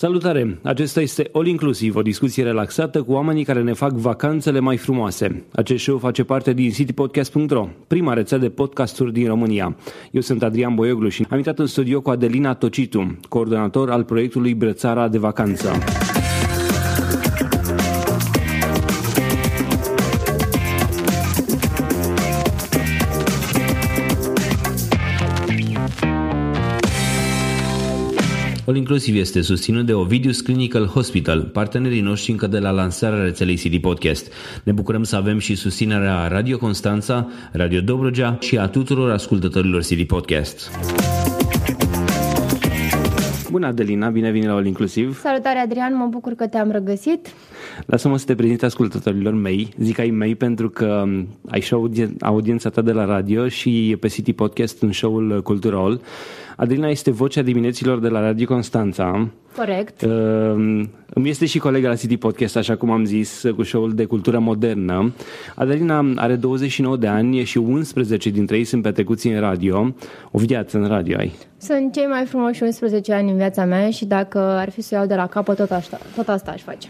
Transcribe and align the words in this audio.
Salutare! 0.00 0.58
Acesta 0.62 1.00
este 1.00 1.30
All 1.32 1.46
Inclusiv, 1.46 1.96
o 1.96 2.02
discuție 2.02 2.42
relaxată 2.42 3.02
cu 3.02 3.12
oamenii 3.12 3.44
care 3.44 3.62
ne 3.62 3.72
fac 3.72 3.90
vacanțele 3.90 4.60
mai 4.60 4.76
frumoase. 4.76 5.44
Acest 5.52 5.82
show 5.82 5.98
face 5.98 6.24
parte 6.24 6.52
din 6.52 6.70
citypodcast.ro, 6.70 7.68
prima 7.86 8.12
rețea 8.12 8.38
de 8.38 8.48
podcasturi 8.48 9.12
din 9.12 9.26
România. 9.26 9.76
Eu 10.10 10.20
sunt 10.20 10.42
Adrian 10.42 10.74
Boioglu 10.74 11.08
și 11.08 11.26
am 11.30 11.36
intrat 11.36 11.58
în 11.58 11.66
studio 11.66 12.00
cu 12.00 12.10
Adelina 12.10 12.54
Tocitu, 12.54 13.18
coordonator 13.28 13.90
al 13.90 14.04
proiectului 14.04 14.54
Brățara 14.54 15.08
de 15.08 15.18
Vacanță. 15.18 15.70
All 28.70 28.78
Inclusiv 28.78 29.16
este 29.16 29.40
susținut 29.40 29.86
de 29.86 29.92
Ovidius 29.92 30.40
Clinical 30.40 30.86
Hospital, 30.86 31.42
partenerii 31.42 32.00
noștri 32.00 32.30
încă 32.30 32.46
de 32.46 32.58
la 32.58 32.70
lansarea 32.70 33.22
rețelei 33.22 33.56
CD 33.56 33.80
Podcast. 33.80 34.32
Ne 34.62 34.72
bucurăm 34.72 35.02
să 35.02 35.16
avem 35.16 35.38
și 35.38 35.54
susținerea 35.54 36.26
Radio 36.26 36.58
Constanța, 36.58 37.28
Radio 37.52 37.80
Dobrogea 37.80 38.36
și 38.40 38.58
a 38.58 38.68
tuturor 38.68 39.10
ascultătorilor 39.10 39.80
CD 39.80 40.02
Podcast. 40.02 40.70
Bună, 43.50 43.66
Adelina, 43.66 44.08
bine 44.08 44.30
vine 44.30 44.46
la 44.46 44.54
All 44.54 44.66
Inclusiv. 44.66 45.20
Salutare, 45.20 45.58
Adrian, 45.58 45.96
mă 45.96 46.06
bucur 46.06 46.32
că 46.32 46.46
te-am 46.46 46.70
regăsit. 46.70 47.28
Lasă-mă 47.86 48.18
să 48.18 48.24
te 48.24 48.34
prezint 48.34 48.62
ascultătorilor 48.62 49.34
mei. 49.34 49.68
Zic 49.78 49.98
ai 49.98 50.10
mei 50.10 50.34
pentru 50.34 50.68
că 50.70 51.04
ai 51.48 51.60
și 51.60 51.74
audiența 52.20 52.68
ta 52.68 52.80
de 52.80 52.92
la 52.92 53.04
radio 53.04 53.48
și 53.48 53.96
pe 54.00 54.08
City 54.08 54.32
Podcast 54.32 54.82
în 54.82 54.92
show-ul 54.92 55.42
Cultural. 55.42 56.00
Adelina 56.56 56.88
este 56.88 57.10
vocea 57.10 57.42
dimineților 57.42 57.98
de 57.98 58.08
la 58.08 58.20
Radio 58.20 58.46
Constanța. 58.46 59.28
Corect. 59.56 60.02
Uh, 60.02 60.10
îmi 61.14 61.28
este 61.28 61.46
și 61.46 61.58
colega 61.58 61.88
la 61.88 61.94
City 61.94 62.16
Podcast, 62.16 62.56
așa 62.56 62.76
cum 62.76 62.90
am 62.90 63.04
zis, 63.04 63.42
cu 63.56 63.62
show-ul 63.62 63.94
de 63.94 64.04
cultură 64.04 64.38
modernă. 64.38 65.12
Adelina 65.54 66.12
are 66.16 66.34
29 66.34 66.96
de 66.96 67.06
ani 67.06 67.44
și 67.44 67.58
11 67.58 68.30
dintre 68.30 68.56
ei 68.56 68.64
sunt 68.64 68.82
petrecuți 68.82 69.26
în 69.26 69.40
radio. 69.40 69.94
O 70.30 70.38
viață 70.38 70.78
în 70.78 70.86
radio 70.86 71.16
ai. 71.18 71.32
Sunt 71.56 71.92
cei 71.92 72.06
mai 72.06 72.24
frumoși 72.24 72.62
11 72.62 73.12
ani 73.12 73.30
în 73.30 73.36
viața 73.36 73.64
mea 73.64 73.90
și 73.90 74.04
dacă 74.04 74.38
ar 74.38 74.70
fi 74.70 74.80
să 74.80 74.94
iau 74.94 75.06
de 75.06 75.14
la 75.14 75.26
capăt, 75.26 75.56
tot, 75.56 75.70
asta, 75.70 75.98
tot 76.16 76.28
asta 76.28 76.50
aș 76.50 76.62
face. 76.62 76.88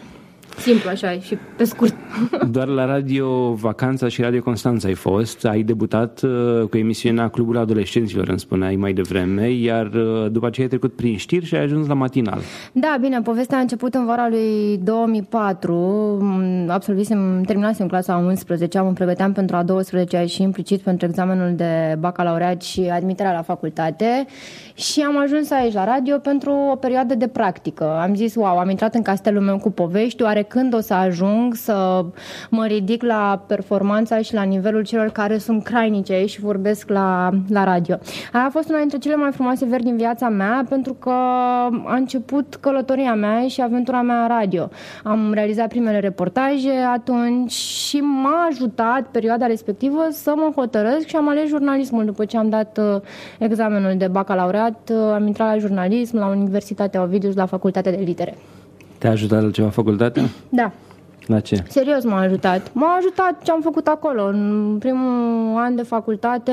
Simplu 0.61 0.91
așa 0.91 1.11
și 1.11 1.39
pe 1.57 1.65
scurt. 1.65 1.95
Doar 2.51 2.67
la 2.67 2.85
Radio 2.85 3.53
Vacanța 3.53 4.09
și 4.09 4.23
Radio 4.23 4.43
Constanța 4.43 4.89
ai 4.89 4.95
fost. 4.95 5.45
Ai 5.45 5.63
debutat 5.63 6.23
uh, 6.23 6.69
cu 6.71 6.77
emisiunea 6.77 7.29
Clubul 7.29 7.57
Adolescenților, 7.57 8.29
îmi 8.29 8.39
spuneai 8.39 8.77
mai 8.77 8.93
devreme, 8.93 9.51
iar 9.51 9.87
uh, 9.87 10.31
după 10.31 10.47
aceea 10.47 10.67
ai 10.67 10.79
trecut 10.79 10.97
prin 10.97 11.17
știri 11.17 11.45
și 11.45 11.55
ai 11.55 11.63
ajuns 11.63 11.87
la 11.87 11.95
matinal. 11.95 12.41
Da, 12.73 12.97
bine, 13.01 13.21
povestea 13.21 13.59
a 13.59 13.61
început 13.61 13.95
în 13.95 14.07
vara 14.07 14.29
lui 14.29 14.81
2004. 14.85 15.75
Mm, 16.21 16.71
absolvisem, 16.71 17.43
terminasem 17.43 17.87
clasa 17.87 18.17
11, 18.17 18.79
am 18.79 18.93
pregăteam 18.95 19.33
pentru 19.33 19.57
a 19.57 19.63
12 19.63 20.25
și 20.27 20.43
implicit 20.43 20.81
pentru 20.81 21.07
examenul 21.07 21.55
de 21.57 21.97
bacalaureat 21.99 22.63
și 22.63 22.81
admiterea 22.81 23.33
la 23.33 23.43
facultate 23.43 24.27
și 24.81 25.01
am 25.01 25.19
ajuns 25.19 25.51
aici 25.51 25.73
la 25.73 25.85
radio 25.85 26.19
pentru 26.19 26.53
o 26.53 26.75
perioadă 26.77 27.15
de 27.15 27.29
practică. 27.29 27.99
Am 28.03 28.15
zis, 28.15 28.35
wow, 28.35 28.59
am 28.59 28.71
intrat 28.71 28.95
în 28.95 29.03
castelul 29.03 29.43
meu 29.43 29.59
cu 29.59 29.71
povești, 29.71 30.23
oare 30.23 30.43
când 30.43 30.75
o 30.75 30.81
să 30.81 30.95
ajung 30.95 31.55
să 31.55 32.05
mă 32.51 32.67
ridic 32.67 33.03
la 33.03 33.45
performanța 33.47 34.19
și 34.19 34.35
la 34.35 34.43
nivelul 34.43 34.85
celor 34.85 35.09
care 35.09 35.39
sunt 35.39 35.63
crainice 35.63 36.13
aici 36.13 36.31
și 36.31 36.41
vorbesc 36.41 36.89
la, 36.89 37.31
la 37.49 37.65
radio. 37.65 37.99
Aia 38.33 38.45
a 38.45 38.51
fost 38.51 38.69
una 38.69 38.79
dintre 38.79 38.99
cele 38.99 39.15
mai 39.15 39.33
frumoase 39.33 39.65
veri 39.65 39.83
din 39.83 39.97
viața 39.97 40.29
mea 40.29 40.65
pentru 40.69 40.93
că 40.93 41.11
a 41.85 41.95
început 41.95 42.55
călătoria 42.61 43.15
mea 43.15 43.49
și 43.49 43.61
aventura 43.61 44.03
mea 44.03 44.27
radio. 44.27 44.69
Am 45.05 45.33
realizat 45.33 45.69
primele 45.69 45.99
reportaje 45.99 46.73
atunci 46.93 47.53
și 47.53 47.97
m-a 47.97 48.47
ajutat 48.51 49.07
perioada 49.11 49.47
respectivă 49.47 50.07
să 50.11 50.33
mă 50.37 50.53
hotărăsc 50.55 51.07
și 51.07 51.17
am 51.17 51.29
ales 51.29 51.49
jurnalismul 51.49 52.05
după 52.05 52.25
ce 52.25 52.37
am 52.37 52.49
dat 52.49 52.79
uh, 52.79 53.01
examenul 53.39 53.95
de 53.97 54.09
bacalaureat. 54.09 54.70
Uh, 54.91 55.15
am 55.15 55.27
intrat 55.27 55.55
la 55.55 55.59
jurnalism 55.59 56.19
la 56.19 56.27
Universitatea 56.27 57.03
Ovidius, 57.03 57.35
la 57.35 57.47
Facultatea 57.47 57.93
de 57.93 58.03
Litere. 58.05 58.37
Te-a 58.99 59.11
ajutat 59.11 59.43
la 59.43 59.51
ceva 59.51 59.71
facultate? 59.71 60.29
Da. 60.49 60.73
La 61.31 61.41
ce? 61.41 61.63
Serios 61.69 62.05
m-a 62.05 62.21
ajutat. 62.21 62.71
M-a 62.73 62.97
ajutat 62.99 63.43
ce 63.43 63.51
am 63.51 63.61
făcut 63.61 63.87
acolo. 63.87 64.25
În 64.25 64.77
primul 64.79 65.59
an 65.59 65.75
de 65.75 65.83
facultate 65.83 66.53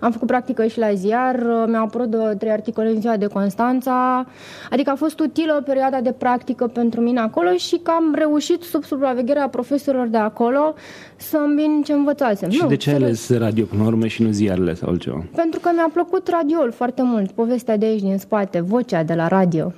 am 0.00 0.10
făcut 0.10 0.26
practică 0.26 0.66
și 0.66 0.78
la 0.78 0.92
ziar, 0.92 1.42
mi-au 1.66 1.84
apărut 1.84 2.10
două, 2.10 2.34
trei 2.34 2.50
articole 2.50 2.88
în 2.88 3.00
ziua 3.00 3.16
de 3.16 3.26
Constanța, 3.26 4.26
adică 4.70 4.90
a 4.90 4.94
fost 4.94 5.20
utilă 5.20 5.62
perioada 5.66 6.00
de 6.00 6.12
practică 6.12 6.66
pentru 6.66 7.00
mine 7.00 7.20
acolo 7.20 7.52
și 7.52 7.80
că 7.82 7.90
am 7.90 8.14
reușit 8.14 8.62
sub 8.62 8.84
supravegherea 8.84 9.48
profesorilor 9.48 10.06
de 10.06 10.16
acolo 10.16 10.74
să 11.16 11.36
îmbin 11.46 11.82
ce 11.84 11.92
învățasem. 11.92 12.50
Și 12.50 12.58
nu, 12.62 12.68
de 12.68 12.76
ce 12.76 12.90
ai 12.90 12.96
ales 12.96 13.38
radio 13.38 13.64
până 13.64 13.82
urmă 13.82 14.06
și 14.06 14.22
nu 14.22 14.30
ziarele 14.30 14.74
sau 14.74 14.88
altceva? 14.88 15.24
Pentru 15.34 15.60
că 15.60 15.70
mi-a 15.74 15.90
plăcut 15.92 16.28
radioul 16.28 16.72
foarte 16.72 17.02
mult, 17.02 17.30
povestea 17.30 17.76
de 17.76 17.86
aici 17.86 18.00
din 18.00 18.18
spate, 18.18 18.60
vocea 18.60 19.02
de 19.02 19.14
la 19.14 19.28
radio. 19.28 19.72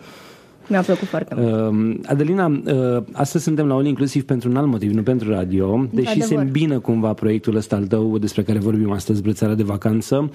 Mi-a 0.68 0.80
plăcut 0.80 1.08
foarte 1.08 1.34
mult. 1.38 1.92
Uh, 1.92 2.00
Adelina, 2.06 2.46
uh, 2.46 3.02
astăzi 3.12 3.44
suntem 3.44 3.66
la 3.66 3.74
All 3.74 3.86
Inclusiv 3.86 4.24
pentru 4.24 4.48
un 4.48 4.56
alt 4.56 4.66
motiv, 4.66 4.92
nu 4.92 5.02
pentru 5.02 5.30
radio, 5.30 5.86
deși 5.92 6.08
Adevăr. 6.08 6.28
se 6.28 6.34
îmbină 6.34 6.78
cumva 6.78 7.12
proiectul 7.12 7.56
ăsta 7.56 7.76
al 7.76 7.86
tău 7.86 8.18
despre 8.18 8.42
care 8.42 8.58
vorbim 8.58 8.90
astăzi, 8.90 9.22
Brățarea 9.22 9.54
de 9.54 9.62
Vacanță, 9.62 10.30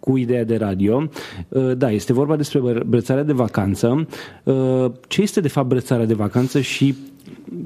cu 0.00 0.16
ideea 0.16 0.44
de 0.44 0.56
radio. 0.56 1.08
Uh, 1.48 1.76
da, 1.76 1.90
este 1.90 2.12
vorba 2.12 2.36
despre 2.36 2.60
Brățarea 2.86 3.22
de 3.22 3.32
Vacanță. 3.32 4.06
Uh, 4.42 4.90
ce 5.08 5.22
este 5.22 5.40
de 5.40 5.48
fapt 5.48 5.68
Brățarea 5.68 6.06
de 6.06 6.14
Vacanță 6.14 6.60
și 6.60 6.94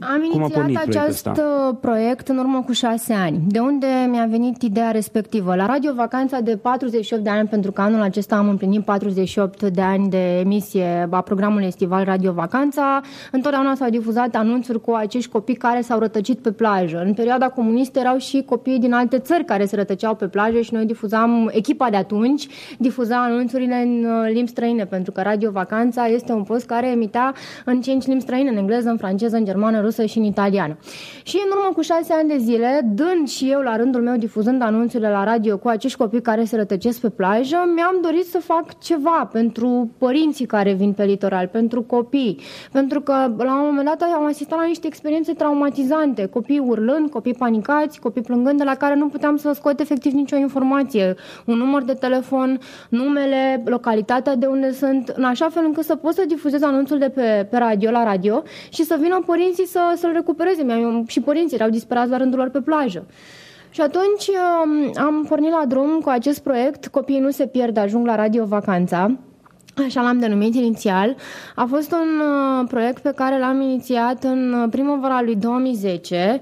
am 0.00 0.28
Cum 0.30 0.40
inițiat 0.40 0.86
acest 0.86 1.26
ăsta? 1.26 1.78
proiect 1.80 2.28
în 2.28 2.38
urmă 2.38 2.62
cu 2.66 2.72
șase 2.72 3.12
ani. 3.12 3.40
De 3.48 3.58
unde 3.58 3.86
mi-a 4.08 4.26
venit 4.30 4.62
ideea 4.62 4.90
respectivă? 4.90 5.54
La 5.54 5.66
Radio 5.66 5.92
Vacanța 5.94 6.40
de 6.40 6.56
48 6.56 7.22
de 7.22 7.30
ani, 7.30 7.48
pentru 7.48 7.72
că 7.72 7.80
anul 7.80 8.00
acesta 8.00 8.36
am 8.36 8.48
împlinit 8.48 8.84
48 8.84 9.62
de 9.62 9.80
ani 9.80 10.08
de 10.08 10.38
emisie 10.38 11.08
a 11.10 11.20
programului 11.20 11.66
estival 11.66 12.04
Radio 12.04 12.32
Vacanța, 12.32 13.00
întotdeauna 13.32 13.74
s-au 13.74 13.90
difuzat 13.90 14.34
anunțuri 14.34 14.80
cu 14.80 14.92
acești 14.92 15.30
copii 15.30 15.54
care 15.54 15.80
s-au 15.80 15.98
rătăcit 15.98 16.38
pe 16.38 16.52
plajă. 16.52 17.02
În 17.06 17.14
perioada 17.14 17.48
comunistă 17.48 17.98
erau 17.98 18.16
și 18.18 18.42
copii 18.46 18.78
din 18.78 18.92
alte 18.92 19.18
țări 19.18 19.44
care 19.44 19.64
se 19.64 19.76
rătăceau 19.76 20.14
pe 20.14 20.26
plajă 20.26 20.60
și 20.60 20.74
noi 20.74 20.84
difuzam, 20.84 21.50
echipa 21.52 21.90
de 21.90 21.96
atunci, 21.96 22.46
difuza 22.78 23.22
anunțurile 23.22 23.74
în 23.74 24.04
uh, 24.04 24.30
limbi 24.32 24.50
străine, 24.50 24.84
pentru 24.84 25.12
că 25.12 25.22
Radio 25.22 25.50
Vacanța 25.50 26.06
este 26.06 26.32
un 26.32 26.42
post 26.42 26.66
care 26.66 26.90
emitea 26.90 27.34
în 27.64 27.80
cinci 27.80 28.06
limbi 28.06 28.22
străine, 28.22 28.50
în 28.50 28.56
engleză, 28.56 28.88
în 28.88 28.96
franceză, 28.96 29.36
în 29.36 29.44
germană, 29.50 29.70
germană, 29.70 29.86
rusă 29.86 30.04
și 30.04 30.18
în 30.18 30.24
italiană. 30.24 30.76
Și 31.22 31.36
în 31.44 31.50
urmă 31.50 31.72
cu 31.74 31.80
șase 31.80 32.12
ani 32.12 32.28
de 32.28 32.36
zile, 32.36 32.80
dând 32.94 33.28
și 33.28 33.50
eu 33.50 33.60
la 33.60 33.76
rândul 33.76 34.02
meu, 34.02 34.16
difuzând 34.16 34.62
anunțurile 34.62 35.08
la 35.08 35.24
radio 35.24 35.58
cu 35.58 35.68
acești 35.68 35.98
copii 35.98 36.22
care 36.22 36.44
se 36.44 36.56
rătăcesc 36.56 37.00
pe 37.00 37.08
plajă, 37.08 37.56
mi-am 37.74 37.98
dorit 38.02 38.26
să 38.26 38.38
fac 38.38 38.78
ceva 38.78 39.28
pentru 39.32 39.90
părinții 39.98 40.46
care 40.46 40.72
vin 40.72 40.92
pe 40.92 41.04
litoral, 41.04 41.46
pentru 41.46 41.82
copii. 41.82 42.40
Pentru 42.72 43.00
că 43.00 43.12
la 43.36 43.60
un 43.60 43.64
moment 43.64 43.86
dat 43.86 44.02
am 44.02 44.24
asistat 44.26 44.58
la 44.58 44.64
niște 44.64 44.86
experiențe 44.86 45.32
traumatizante, 45.32 46.26
copii 46.26 46.58
urlând, 46.58 47.10
copii 47.10 47.34
panicați, 47.34 48.00
copii 48.00 48.22
plângând, 48.22 48.58
de 48.58 48.64
la 48.64 48.74
care 48.74 48.94
nu 48.94 49.06
puteam 49.08 49.36
să 49.36 49.52
scot 49.54 49.80
efectiv 49.80 50.12
nicio 50.12 50.36
informație. 50.36 51.14
Un 51.46 51.56
număr 51.56 51.82
de 51.82 51.92
telefon, 51.92 52.58
numele, 52.88 53.62
localitatea 53.64 54.36
de 54.36 54.46
unde 54.46 54.72
sunt, 54.72 55.08
în 55.08 55.24
așa 55.24 55.48
fel 55.48 55.62
încât 55.66 55.84
să 55.84 55.96
pot 55.96 56.14
să 56.14 56.24
difuzez 56.26 56.62
anunțul 56.62 56.98
de 56.98 57.08
pe, 57.08 57.46
pe 57.50 57.56
radio, 57.56 57.90
la 57.90 58.04
radio 58.04 58.42
și 58.70 58.82
să 58.82 58.96
vină 59.00 59.22
părinții 59.26 59.39
să, 59.66 59.94
să-l 59.96 60.12
recupereze. 60.12 60.62
Mi-am, 60.62 61.04
și 61.06 61.20
părinții 61.20 61.56
erau 61.56 61.68
disperați 61.68 62.10
la 62.10 62.16
rândul 62.16 62.38
lor 62.38 62.48
pe 62.48 62.60
plajă. 62.60 63.06
Și 63.70 63.80
atunci 63.80 64.26
um, 64.28 65.04
am 65.04 65.24
pornit 65.28 65.50
la 65.50 65.64
drum 65.66 66.00
cu 66.00 66.08
acest 66.08 66.42
proiect, 66.42 66.86
Copiii 66.86 67.20
nu 67.20 67.30
se 67.30 67.46
pierd, 67.46 67.76
ajung 67.76 68.06
la 68.06 68.14
Radio 68.14 68.44
Vacanța, 68.44 69.18
așa 69.86 70.02
l-am 70.02 70.18
denumit 70.18 70.54
inițial. 70.54 71.16
A 71.54 71.64
fost 71.64 71.92
un 71.92 72.20
uh, 72.20 72.68
proiect 72.68 73.02
pe 73.02 73.12
care 73.16 73.38
l-am 73.38 73.60
inițiat 73.60 74.24
în 74.24 74.66
primăvara 74.70 75.22
lui 75.22 75.36
2010 75.36 76.40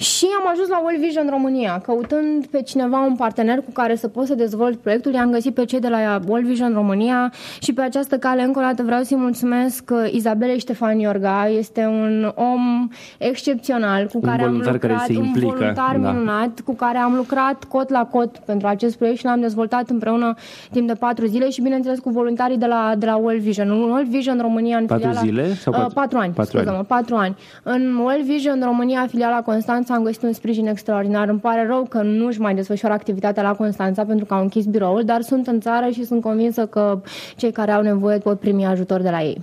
și 0.00 0.26
am 0.38 0.50
ajuns 0.50 0.68
la 0.68 0.80
World 0.82 1.00
Vision 1.00 1.26
România, 1.30 1.80
căutând 1.84 2.46
pe 2.46 2.62
cineva, 2.62 3.00
un 3.00 3.16
partener 3.16 3.56
cu 3.56 3.70
care 3.72 3.94
să 3.94 4.08
pot 4.08 4.26
să 4.26 4.34
dezvolt 4.34 4.78
proiectul. 4.78 5.12
I-am 5.12 5.30
găsit 5.30 5.54
pe 5.54 5.64
cei 5.64 5.80
de 5.80 5.88
la 5.88 6.20
World 6.26 6.46
Vision 6.46 6.72
România 6.72 7.32
și 7.60 7.72
pe 7.72 7.80
această 7.80 8.18
cale, 8.18 8.42
încă 8.42 8.58
o 8.58 8.62
dată, 8.62 8.82
vreau 8.82 9.02
să-i 9.02 9.16
mulțumesc 9.16 9.90
uh, 9.92 10.12
Izabele 10.12 10.58
Ștefan 10.58 10.98
Iorga. 10.98 11.48
Este 11.48 11.84
un 11.84 12.32
om 12.34 12.88
excepțional 13.18 14.06
cu 14.06 14.10
un 14.14 14.20
care 14.20 14.42
am 14.42 14.52
lucrat, 14.52 14.78
care 14.78 14.96
se 15.06 15.12
implică, 15.12 15.46
un 15.46 15.54
voluntar 15.54 15.96
da. 15.96 16.10
minunat, 16.10 16.60
cu 16.60 16.74
care 16.74 16.98
am 16.98 17.14
lucrat 17.14 17.64
cot 17.64 17.90
la 17.90 18.04
cot 18.04 18.38
pentru 18.38 18.66
acest 18.66 18.96
proiect 18.96 19.18
și 19.18 19.24
l-am 19.24 19.40
dezvoltat 19.40 19.90
împreună 19.90 20.34
timp 20.70 20.86
de 20.86 20.94
patru 20.94 21.26
zile 21.26 21.50
și, 21.50 21.62
bineînțeles, 21.62 21.98
cu 21.98 22.10
voluntarii 22.10 22.58
de 22.58 22.66
la, 22.66 22.94
de 22.98 23.06
la 23.06 23.16
World 23.16 23.40
Vision. 23.40 23.70
World 23.70 24.06
Vision 24.06 24.38
România 24.40 24.76
în 24.76 24.86
patru 24.86 25.06
filiala... 25.06 25.26
zile? 25.26 25.54
Sau 25.54 25.72
patru? 25.72 25.88
Uh, 25.88 25.94
patru 25.94 26.18
ani, 26.18 26.32
patru 26.32 26.58
ani. 26.58 26.84
patru 26.86 27.16
ani. 27.16 27.36
În 27.62 27.96
World 27.96 28.24
Vision 28.24 28.60
România, 28.64 29.06
filiala 29.06 29.42
Constanța, 29.42 29.89
Constanța 29.90 30.08
am 30.08 30.14
găsit 30.14 30.22
un 30.22 30.32
sprijin 30.32 30.66
extraordinar. 30.66 31.28
Îmi 31.28 31.38
pare 31.38 31.66
rău 31.66 31.86
că 31.88 32.02
nu 32.02 32.26
își 32.26 32.40
mai 32.40 32.54
desfășoară 32.54 32.94
activitatea 32.94 33.42
la 33.42 33.52
Constanța 33.52 34.04
pentru 34.04 34.24
că 34.24 34.34
au 34.34 34.42
închis 34.42 34.64
biroul, 34.64 35.02
dar 35.04 35.20
sunt 35.20 35.46
în 35.46 35.60
țară 35.60 35.90
și 35.92 36.04
sunt 36.04 36.22
convinsă 36.22 36.66
că 36.66 37.00
cei 37.36 37.52
care 37.52 37.72
au 37.72 37.82
nevoie 37.82 38.18
pot 38.18 38.38
primi 38.38 38.66
ajutor 38.66 39.00
de 39.00 39.10
la 39.10 39.22
ei. 39.22 39.40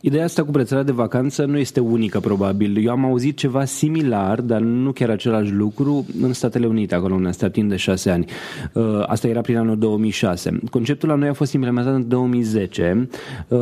Ideea 0.00 0.24
asta 0.24 0.44
cu 0.44 0.50
brățara 0.50 0.82
de 0.82 0.92
vacanță 0.92 1.44
nu 1.44 1.58
este 1.58 1.80
unică, 1.80 2.20
probabil. 2.20 2.84
Eu 2.84 2.90
am 2.90 3.04
auzit 3.04 3.36
ceva 3.36 3.64
similar, 3.64 4.40
dar 4.40 4.60
nu 4.60 4.92
chiar 4.92 5.10
același 5.10 5.52
lucru, 5.52 6.06
în 6.22 6.32
Statele 6.32 6.66
Unite, 6.66 6.94
acolo 6.94 7.14
unde 7.14 7.28
asta 7.28 7.48
timp 7.48 7.68
de 7.68 7.76
șase 7.76 8.10
ani. 8.10 8.24
Uh, 8.72 8.84
asta 9.06 9.28
era 9.28 9.40
prin 9.40 9.56
anul 9.56 9.78
2006. 9.78 10.58
Conceptul 10.70 11.08
la 11.08 11.14
noi 11.14 11.28
a 11.28 11.32
fost 11.32 11.52
implementat 11.52 11.94
în 11.94 12.08
2010. 12.08 13.08
Uh, 13.48 13.58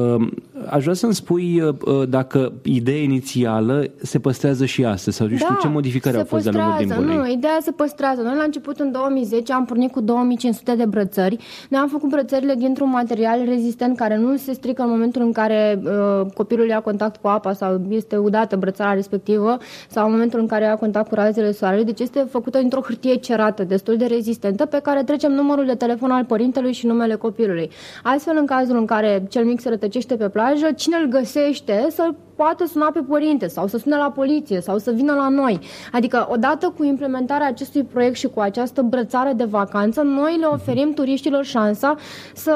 aș 0.71 0.83
vrea 0.83 0.95
să-mi 0.95 1.15
spui 1.15 1.61
uh, 1.61 2.09
dacă 2.09 2.53
ideea 2.63 3.03
inițială 3.03 3.91
se 4.03 4.19
păstrează 4.19 4.65
și 4.65 4.85
astăzi, 4.85 5.17
sau 5.17 5.27
știu 5.27 5.47
da, 5.49 5.59
ce 5.61 5.69
modificări 5.69 6.18
au 6.19 6.25
fost 6.25 6.45
de-a 6.45 6.53
lungul 6.53 6.85
timpului. 6.85 7.17
Nu, 7.17 7.27
ideea 7.27 7.59
se 7.61 7.71
păstrează. 7.71 8.23
Noi 8.23 8.37
la 8.37 8.43
început, 8.43 8.81
în 8.81 8.93
2010, 8.93 9.53
am 9.53 9.65
pornit 9.65 9.93
cu 9.93 10.01
2500 10.01 10.75
de 10.75 10.85
brățări. 10.85 11.37
Noi 11.69 11.81
am 11.81 11.89
făcut 11.89 12.09
brățările 12.09 12.55
dintr-un 12.55 12.91
material 12.91 13.45
rezistent 13.45 13.97
care 13.97 14.17
nu 14.17 14.37
se 14.37 14.53
strică 14.53 14.83
în 14.83 14.89
momentul 14.89 15.23
în 15.23 15.33
care 15.33 15.81
uh, 15.85 16.27
copilul 16.35 16.69
ia 16.69 16.81
contact 16.81 17.17
cu 17.21 17.29
apa 17.29 17.53
sau 17.53 17.81
este 17.89 18.17
udată 18.17 18.57
brățara 18.57 18.95
respectivă 18.95 19.57
sau 19.89 20.07
în 20.07 20.13
momentul 20.13 20.41
în 20.41 20.47
care 20.47 20.65
ia 20.65 20.77
contact 20.77 21.09
cu 21.09 21.15
razele 21.15 21.53
soarelui. 21.53 21.85
Deci 21.85 22.01
este 22.01 22.27
făcută 22.31 22.59
dintr-o 22.59 22.81
hârtie 22.81 23.15
cerată, 23.15 23.65
destul 23.65 23.97
de 23.97 24.07
rezistentă, 24.07 24.67
pe 24.67 24.81
care 24.83 25.03
trecem 25.03 25.33
numărul 25.33 25.67
de 25.67 25.75
telefon 25.75 26.11
al 26.11 26.25
părintelui 26.25 26.73
și 26.73 26.87
numele 26.87 27.15
copilului. 27.15 27.71
Astfel, 28.03 28.37
în 28.37 28.47
cazul 28.47 28.77
în 28.77 28.87
care 28.87 29.27
cel 29.29 29.45
mic 29.45 29.61
se 29.61 29.69
rătăcește 29.69 30.17
pe 30.17 30.29
plajă, 30.29 30.73
cine 30.77 30.97
îl 31.03 31.09
găsește 31.09 31.87
să 31.91 32.09
poată 32.41 32.67
suna 32.67 32.91
pe 32.91 33.01
părinte 33.09 33.47
sau 33.47 33.67
să 33.67 33.79
sune 33.79 33.97
la 33.97 34.11
poliție 34.11 34.61
sau 34.61 34.79
să 34.79 34.91
vină 34.91 35.15
la 35.15 35.29
noi. 35.29 35.59
Adică, 35.93 36.27
odată 36.31 36.73
cu 36.77 36.85
implementarea 36.85 37.47
acestui 37.47 37.83
proiect 37.83 38.17
și 38.17 38.27
cu 38.27 38.41
această 38.41 38.83
brățară 38.83 39.33
de 39.37 39.45
vacanță, 39.45 40.03
noi 40.03 40.37
le 40.41 40.47
oferim 40.47 40.93
turiștilor 40.95 41.45
șansa 41.45 41.97
să, 42.35 42.53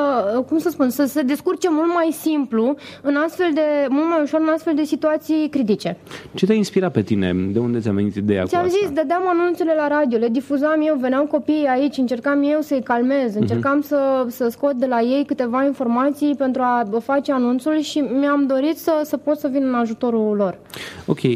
cum 0.48 0.58
să 0.58 0.68
spun, 0.68 0.90
să 0.90 1.04
se 1.04 1.22
descurce 1.22 1.68
mult 1.70 1.94
mai 1.94 2.10
simplu, 2.10 2.74
în 3.02 3.16
astfel 3.16 3.50
de, 3.54 3.60
mult 3.88 4.08
mai 4.08 4.20
ușor 4.22 4.40
în 4.40 4.48
astfel 4.48 4.74
de 4.74 4.82
situații 4.82 5.48
critice. 5.48 5.96
Ce 6.34 6.46
te-a 6.46 6.54
inspirat 6.54 6.92
pe 6.92 7.02
tine? 7.02 7.32
De 7.52 7.58
unde 7.58 7.78
ți-a 7.78 7.92
venit 7.92 8.14
ideea 8.14 8.44
Ți-am 8.44 8.68
zis, 8.68 8.90
dădeam 8.90 9.22
anunțurile 9.26 9.74
la 9.76 9.88
radio, 9.88 10.18
le 10.18 10.28
difuzam 10.28 10.80
eu, 10.86 10.96
veneau 11.00 11.24
copiii 11.24 11.66
aici, 11.66 11.96
încercam 11.96 12.42
eu 12.42 12.60
să-i 12.60 12.82
calmez, 12.82 13.30
mhm. 13.32 13.40
încercam 13.40 13.78
uh-huh. 13.82 13.86
să, 13.86 14.26
să 14.28 14.48
scot 14.48 14.72
de 14.72 14.86
la 14.86 15.00
ei 15.00 15.24
câteva 15.24 15.64
informații 15.64 16.34
pentru 16.34 16.62
a 16.62 16.88
face 17.02 17.32
anunțul 17.32 17.80
și 17.80 17.98
mi-am 17.98 18.46
dorit 18.46 18.78
să, 18.78 19.00
să 19.04 19.16
pot 19.16 19.38
să 19.38 19.48
vin 19.48 19.70
în 19.72 19.80
ajutorul 19.80 20.36
lor. 20.36 20.58
Ok, 21.06 21.22
uh, 21.22 21.32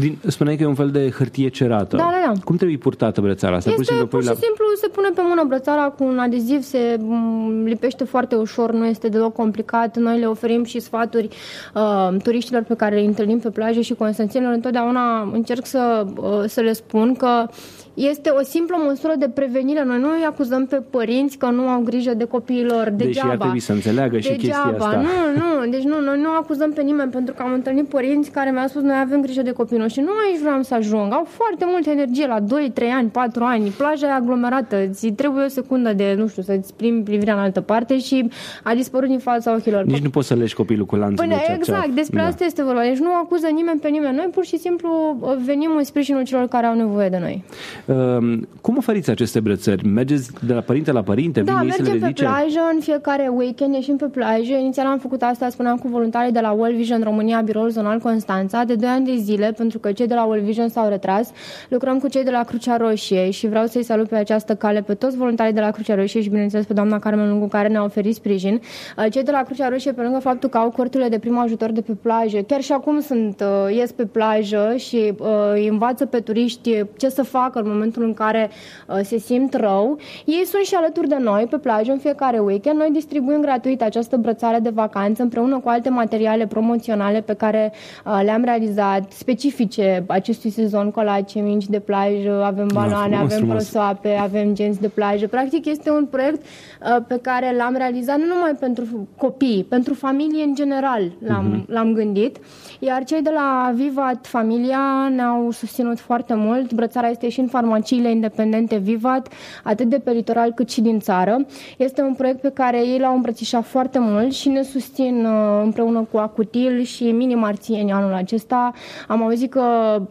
din, 0.00 0.18
spuneai 0.26 0.56
că 0.56 0.62
e 0.62 0.66
un 0.66 0.74
fel 0.74 0.90
de 0.90 1.10
hârtie 1.10 1.48
cerată. 1.48 1.96
Da, 1.96 2.02
da, 2.02 2.32
da. 2.32 2.40
Cum 2.44 2.56
trebuie 2.56 2.78
purtată 2.78 3.20
brățara 3.20 3.56
asta? 3.56 3.70
Este 3.70 3.82
pur 3.82 3.98
și, 3.98 4.06
pur 4.06 4.22
și 4.22 4.28
la... 4.28 4.34
simplu 4.34 4.64
se 4.80 4.88
pune 4.88 5.08
pe 5.14 5.20
mână 5.28 5.44
brățara 5.46 5.82
cu 5.82 6.04
un 6.04 6.18
adeziv, 6.18 6.62
se 6.62 6.96
mm, 6.98 7.64
lipește 7.64 8.04
foarte 8.04 8.34
ușor, 8.34 8.72
nu 8.72 8.86
este 8.86 9.08
deloc 9.08 9.32
complicat. 9.32 9.96
Noi 9.96 10.18
le 10.18 10.26
oferim 10.26 10.64
și 10.64 10.80
sfaturi 10.80 11.28
uh, 11.74 12.16
turiștilor 12.22 12.62
pe 12.62 12.74
care 12.74 13.00
îi 13.00 13.06
întâlnim 13.06 13.38
pe 13.38 13.50
plajă 13.50 13.80
și 13.80 13.94
constanțenilor. 13.94 14.52
Întotdeauna 14.52 15.30
încerc 15.32 15.66
să, 15.66 16.06
uh, 16.16 16.44
să 16.46 16.60
le 16.60 16.72
spun 16.72 17.14
că 17.14 17.48
este 17.94 18.30
o 18.30 18.42
simplă 18.42 18.76
măsură 18.86 19.12
de 19.18 19.28
prevenire. 19.28 19.84
Noi 19.84 19.98
nu 19.98 20.08
îi 20.08 20.24
acuzăm 20.26 20.66
pe 20.66 20.82
părinți 20.90 21.38
că 21.38 21.46
nu 21.46 21.68
au 21.68 21.80
grijă 21.80 22.14
de 22.14 22.24
copiilor. 22.24 22.90
Degeaba. 22.90 23.06
Deși 23.06 23.20
ar 23.20 23.36
trebui 23.36 23.60
să 23.60 23.72
înțeleagă 23.72 24.18
și 24.18 24.28
Degeaba. 24.30 24.68
chestia 24.68 24.86
asta. 24.86 25.00
Nu, 25.00 25.40
nu. 25.40 25.70
Deci 25.70 25.82
nu, 25.82 26.00
noi 26.00 26.20
nu 26.20 26.28
acuzăm 26.28 26.72
pe 26.72 26.82
nimeni 26.82 27.10
pentru 27.10 27.34
că 27.34 27.42
am 27.42 27.52
întâlnit 27.52 27.88
părinți 27.88 28.30
care 28.30 28.50
mi-au 28.50 28.66
spus 28.66 28.82
noi 28.82 28.98
avem 29.00 29.20
grijă 29.20 29.42
de 29.42 29.50
copilul 29.50 29.88
și 29.88 30.00
nu 30.00 30.10
aici 30.26 30.40
vreau 30.40 30.62
să 30.62 30.74
ajung. 30.74 31.12
Au 31.12 31.26
foarte 31.28 31.64
multă 31.68 31.90
energie 31.90 32.26
la 32.26 32.40
2, 32.40 32.70
3 32.74 32.88
ani, 32.88 33.08
4 33.08 33.44
ani. 33.44 33.68
Plaja 33.68 34.06
e 34.06 34.10
aglomerată. 34.10 34.76
Ți 34.90 35.08
trebuie 35.08 35.44
o 35.44 35.48
secundă 35.48 35.92
de, 35.92 36.14
nu 36.18 36.26
știu, 36.28 36.42
să-ți 36.42 36.74
plimbi 36.74 37.02
privirea 37.02 37.34
în 37.34 37.40
altă 37.40 37.60
parte 37.60 37.98
și 37.98 38.30
a 38.62 38.74
dispărut 38.74 39.08
din 39.08 39.18
fața 39.18 39.54
ochilor. 39.54 39.84
Nici 39.84 40.02
nu 40.02 40.10
poți 40.10 40.26
să 40.26 40.34
legi 40.34 40.54
copilul 40.54 40.86
cu 40.86 40.96
lanțul 40.96 41.24
Până, 41.24 41.36
exact, 41.54 41.88
despre 41.88 42.20
da. 42.20 42.26
asta 42.26 42.44
este 42.44 42.62
vorba. 42.62 42.82
Deci 42.82 42.98
nu 42.98 43.14
acuză 43.14 43.46
nimeni 43.46 43.80
pe 43.80 43.88
nimeni. 43.88 44.16
Noi 44.16 44.28
pur 44.34 44.44
și 44.44 44.58
simplu 44.58 45.18
uh, 45.20 45.36
venim 45.44 45.70
în 45.76 45.84
sprijinul 45.84 46.24
celor 46.24 46.46
care 46.48 46.66
au 46.66 46.74
nevoie 46.74 47.08
de 47.08 47.18
noi. 47.20 47.44
Uh, 47.90 48.38
cum 48.60 48.76
oferiți 48.76 49.10
aceste 49.10 49.40
brățări? 49.40 49.86
Mergeți 49.86 50.30
de 50.46 50.52
la 50.52 50.60
părinte 50.60 50.92
la 50.92 51.02
părinte? 51.02 51.40
Da, 51.40 51.62
mergem 51.62 51.98
pe 51.98 52.12
plajă 52.14 52.60
în 52.74 52.80
fiecare 52.80 53.30
weekend, 53.32 53.74
ieșim 53.74 53.96
pe 53.96 54.04
plajă. 54.04 54.52
Inițial 54.52 54.86
am 54.86 54.98
făcut 54.98 55.22
asta, 55.22 55.48
spuneam, 55.48 55.76
cu 55.76 55.88
voluntarii 55.88 56.32
de 56.32 56.40
la 56.40 56.50
World 56.50 56.76
Vision 56.76 57.02
România, 57.02 57.40
biroul 57.40 57.70
zonal 57.70 57.98
Constanța, 57.98 58.64
de 58.64 58.74
2 58.74 58.88
ani 58.88 59.04
de 59.04 59.16
zile, 59.16 59.52
pentru 59.56 59.78
că 59.78 59.92
cei 59.92 60.06
de 60.06 60.14
la 60.14 60.24
World 60.24 60.44
Vision 60.44 60.68
s-au 60.68 60.88
retras. 60.88 61.30
Lucrăm 61.68 61.98
cu 61.98 62.08
cei 62.08 62.24
de 62.24 62.30
la 62.30 62.42
Crucea 62.42 62.76
Roșie 62.76 63.30
și 63.30 63.48
vreau 63.48 63.66
să-i 63.66 63.82
salut 63.82 64.08
pe 64.08 64.16
această 64.16 64.54
cale 64.54 64.80
pe 64.80 64.94
toți 64.94 65.16
voluntarii 65.16 65.52
de 65.52 65.60
la 65.60 65.70
Crucea 65.70 65.94
Roșie 65.94 66.22
și, 66.22 66.28
bineînțeles, 66.28 66.66
pe 66.66 66.72
doamna 66.72 66.98
Carmen 66.98 67.28
Lungu, 67.28 67.46
care 67.46 67.68
ne-a 67.68 67.84
oferit 67.84 68.14
sprijin. 68.14 68.60
Uh, 68.96 69.06
cei 69.10 69.22
de 69.22 69.30
la 69.30 69.42
Crucea 69.42 69.68
Roșie, 69.68 69.92
pe 69.92 70.02
lângă 70.02 70.18
faptul 70.18 70.48
că 70.48 70.58
au 70.58 70.70
corturile 70.70 71.08
de 71.08 71.18
prim 71.18 71.38
ajutor 71.38 71.70
de 71.70 71.80
pe 71.80 71.92
plajă, 71.92 72.38
chiar 72.38 72.60
și 72.60 72.72
acum 72.72 73.00
sunt, 73.00 73.40
uh, 73.40 73.74
ies 73.76 73.92
pe 73.92 74.04
plajă 74.04 74.74
și 74.76 75.12
uh, 75.18 75.68
învață 75.70 76.06
pe 76.06 76.18
turiști 76.18 76.84
ce 76.96 77.08
să 77.08 77.22
facă 77.22 77.58
în 77.58 77.64
momentul 77.64 77.79
în 77.82 78.14
care 78.14 78.50
uh, 78.86 78.98
se 79.02 79.18
simt 79.18 79.54
rău. 79.54 79.98
Ei 80.24 80.44
sunt 80.44 80.62
și 80.62 80.74
alături 80.74 81.08
de 81.08 81.16
noi 81.18 81.46
pe 81.50 81.58
plajă 81.58 81.92
în 81.92 81.98
fiecare 81.98 82.38
weekend. 82.38 82.78
Noi 82.78 82.90
distribuim 82.92 83.40
gratuit 83.40 83.82
această 83.82 84.16
brățare 84.16 84.58
de 84.58 84.70
vacanță 84.70 85.22
împreună 85.22 85.58
cu 85.58 85.68
alte 85.68 85.88
materiale 85.88 86.46
promoționale 86.46 87.20
pe 87.20 87.34
care 87.34 87.72
uh, 88.04 88.20
le-am 88.24 88.44
realizat, 88.44 89.12
specifice 89.12 90.04
acestui 90.06 90.50
sezon, 90.50 90.90
colace, 90.90 91.40
minci 91.40 91.66
de 91.66 91.78
plajă, 91.78 92.42
avem 92.44 92.68
da, 92.68 92.80
baloane, 92.80 93.16
da, 93.16 93.20
avem 93.20 93.46
prosoape, 93.46 94.14
avem 94.14 94.54
genți 94.54 94.80
de 94.80 94.88
plajă. 94.88 95.26
Practic 95.26 95.66
este 95.66 95.90
un 95.90 96.06
proiect 96.06 96.42
uh, 96.42 96.96
pe 97.06 97.18
care 97.22 97.54
l-am 97.56 97.74
realizat 97.76 98.18
nu 98.18 98.26
numai 98.26 98.54
pentru 98.60 99.08
copii, 99.16 99.66
pentru 99.68 99.94
familie 99.94 100.44
în 100.44 100.54
general 100.54 101.02
l-am, 101.18 101.54
uh-huh. 101.54 101.66
l-am 101.66 101.92
gândit. 101.92 102.36
Iar 102.78 103.04
cei 103.04 103.22
de 103.22 103.30
la 103.34 103.72
Vivat 103.74 104.26
Familia 104.26 105.08
ne-au 105.14 105.50
susținut 105.50 105.98
foarte 105.98 106.34
mult. 106.34 106.72
Brățara 106.72 107.08
este 107.08 107.28
și 107.28 107.40
în 107.40 107.46
farmaciile 107.70 108.10
independente 108.10 108.76
Vivat, 108.76 109.28
atât 109.64 109.88
de 109.88 109.98
pe 109.98 110.10
litoral 110.10 110.52
cât 110.52 110.70
și 110.70 110.80
din 110.80 111.00
țară. 111.00 111.46
Este 111.76 112.02
un 112.02 112.14
proiect 112.14 112.40
pe 112.40 112.50
care 112.50 112.78
ei 112.86 112.98
l-au 112.98 113.14
îmbrățișat 113.14 113.64
foarte 113.64 113.98
mult 113.98 114.32
și 114.32 114.48
ne 114.48 114.62
susțin 114.62 115.24
uh, 115.24 115.60
împreună 115.62 116.06
cu 116.10 116.18
Acutil 116.18 116.82
și 116.82 117.10
Mini 117.10 117.34
Marțieni 117.34 117.92
anul 117.92 118.12
acesta. 118.12 118.72
Am 119.08 119.22
auzit 119.22 119.50
că 119.50 119.62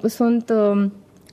sunt 0.03 0.53
uh, 0.56 0.85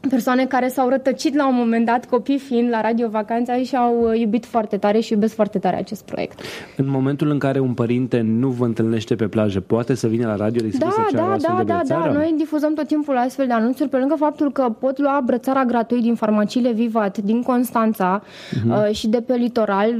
persoane 0.09 0.47
care 0.47 0.69
s-au 0.69 0.89
rătăcit 0.89 1.35
la 1.35 1.49
un 1.49 1.55
moment 1.55 1.87
dat, 1.87 2.07
copii 2.07 2.39
fiind 2.39 2.69
la 2.69 2.81
Radio 2.81 3.09
Vacanța 3.09 3.57
și 3.57 3.77
au 3.77 4.09
uh, 4.11 4.21
iubit 4.21 4.47
foarte 4.47 4.77
tare 4.77 5.01
și 5.01 5.13
iubesc 5.13 5.35
foarte 5.35 5.59
tare 5.59 5.77
acest 5.77 6.05
proiect. 6.05 6.41
În 6.77 6.89
momentul 6.89 7.31
în 7.31 7.39
care 7.39 7.61
un 7.61 7.75
părinte 7.75 8.21
nu 8.21 8.49
vă 8.49 8.65
întâlnește 8.65 9.15
pe 9.15 9.27
plajă, 9.27 9.61
poate 9.61 9.95
să 9.95 10.07
vină 10.07 10.27
la 10.27 10.37
radio 10.37 10.67
da, 10.79 10.91
să 10.91 11.17
da, 11.17 11.37
da, 11.41 11.63
da, 11.65 11.81
da, 11.87 12.11
noi 12.13 12.35
difuzăm 12.37 12.75
tot 12.75 12.87
timpul 12.87 13.17
astfel 13.17 13.47
de 13.47 13.53
anunțuri, 13.53 13.89
pe 13.89 13.97
lângă 13.97 14.15
faptul 14.19 14.53
că 14.53 14.75
pot 14.81 14.99
lua 14.99 15.23
brățara 15.25 15.65
gratuit 15.65 16.03
din 16.03 16.15
farmaciile 16.15 16.73
Vivat 16.73 17.19
din 17.19 17.43
Constanța 17.43 18.23
uh-huh. 18.23 18.89
uh, 18.89 18.95
și 18.95 19.09
de 19.09 19.21
pe 19.21 19.35
litoral. 19.35 19.95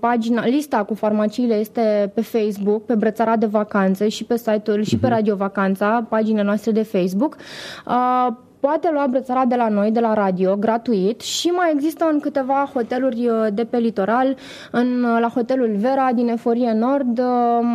Pagina, 0.00 0.46
lista 0.46 0.84
cu 0.84 0.94
farmaciile 0.94 1.54
este 1.54 2.12
pe 2.14 2.20
Facebook, 2.20 2.84
pe 2.84 2.94
brățara 2.94 3.36
de 3.36 3.46
vacanță 3.46 4.06
și 4.06 4.24
pe 4.24 4.36
site-ul 4.36 4.80
uh-huh. 4.80 4.88
și 4.88 4.98
pe 4.98 5.06
mhm. 5.06 5.14
Radio 5.14 5.36
Vacanța, 5.36 6.06
paginile 6.08 6.42
noastre 6.42 6.70
de 6.70 6.82
Facebook. 6.82 7.36
Uh, 7.86 8.34
poate 8.66 8.90
lua 8.92 9.06
brățara 9.10 9.44
de 9.44 9.54
la 9.54 9.68
noi, 9.68 9.90
de 9.90 10.00
la 10.00 10.14
radio, 10.14 10.56
gratuit 10.56 11.20
și 11.20 11.46
mai 11.46 11.70
există 11.74 12.08
în 12.12 12.20
câteva 12.20 12.70
hoteluri 12.74 13.28
uh, 13.28 13.46
de 13.52 13.64
pe 13.64 13.76
litoral, 13.76 14.36
în, 14.70 15.02
uh, 15.02 15.18
la 15.20 15.28
hotelul 15.28 15.76
Vera 15.76 16.12
din 16.14 16.28
Eforie 16.28 16.72
Nord, 16.72 17.18
uh, 17.18 17.24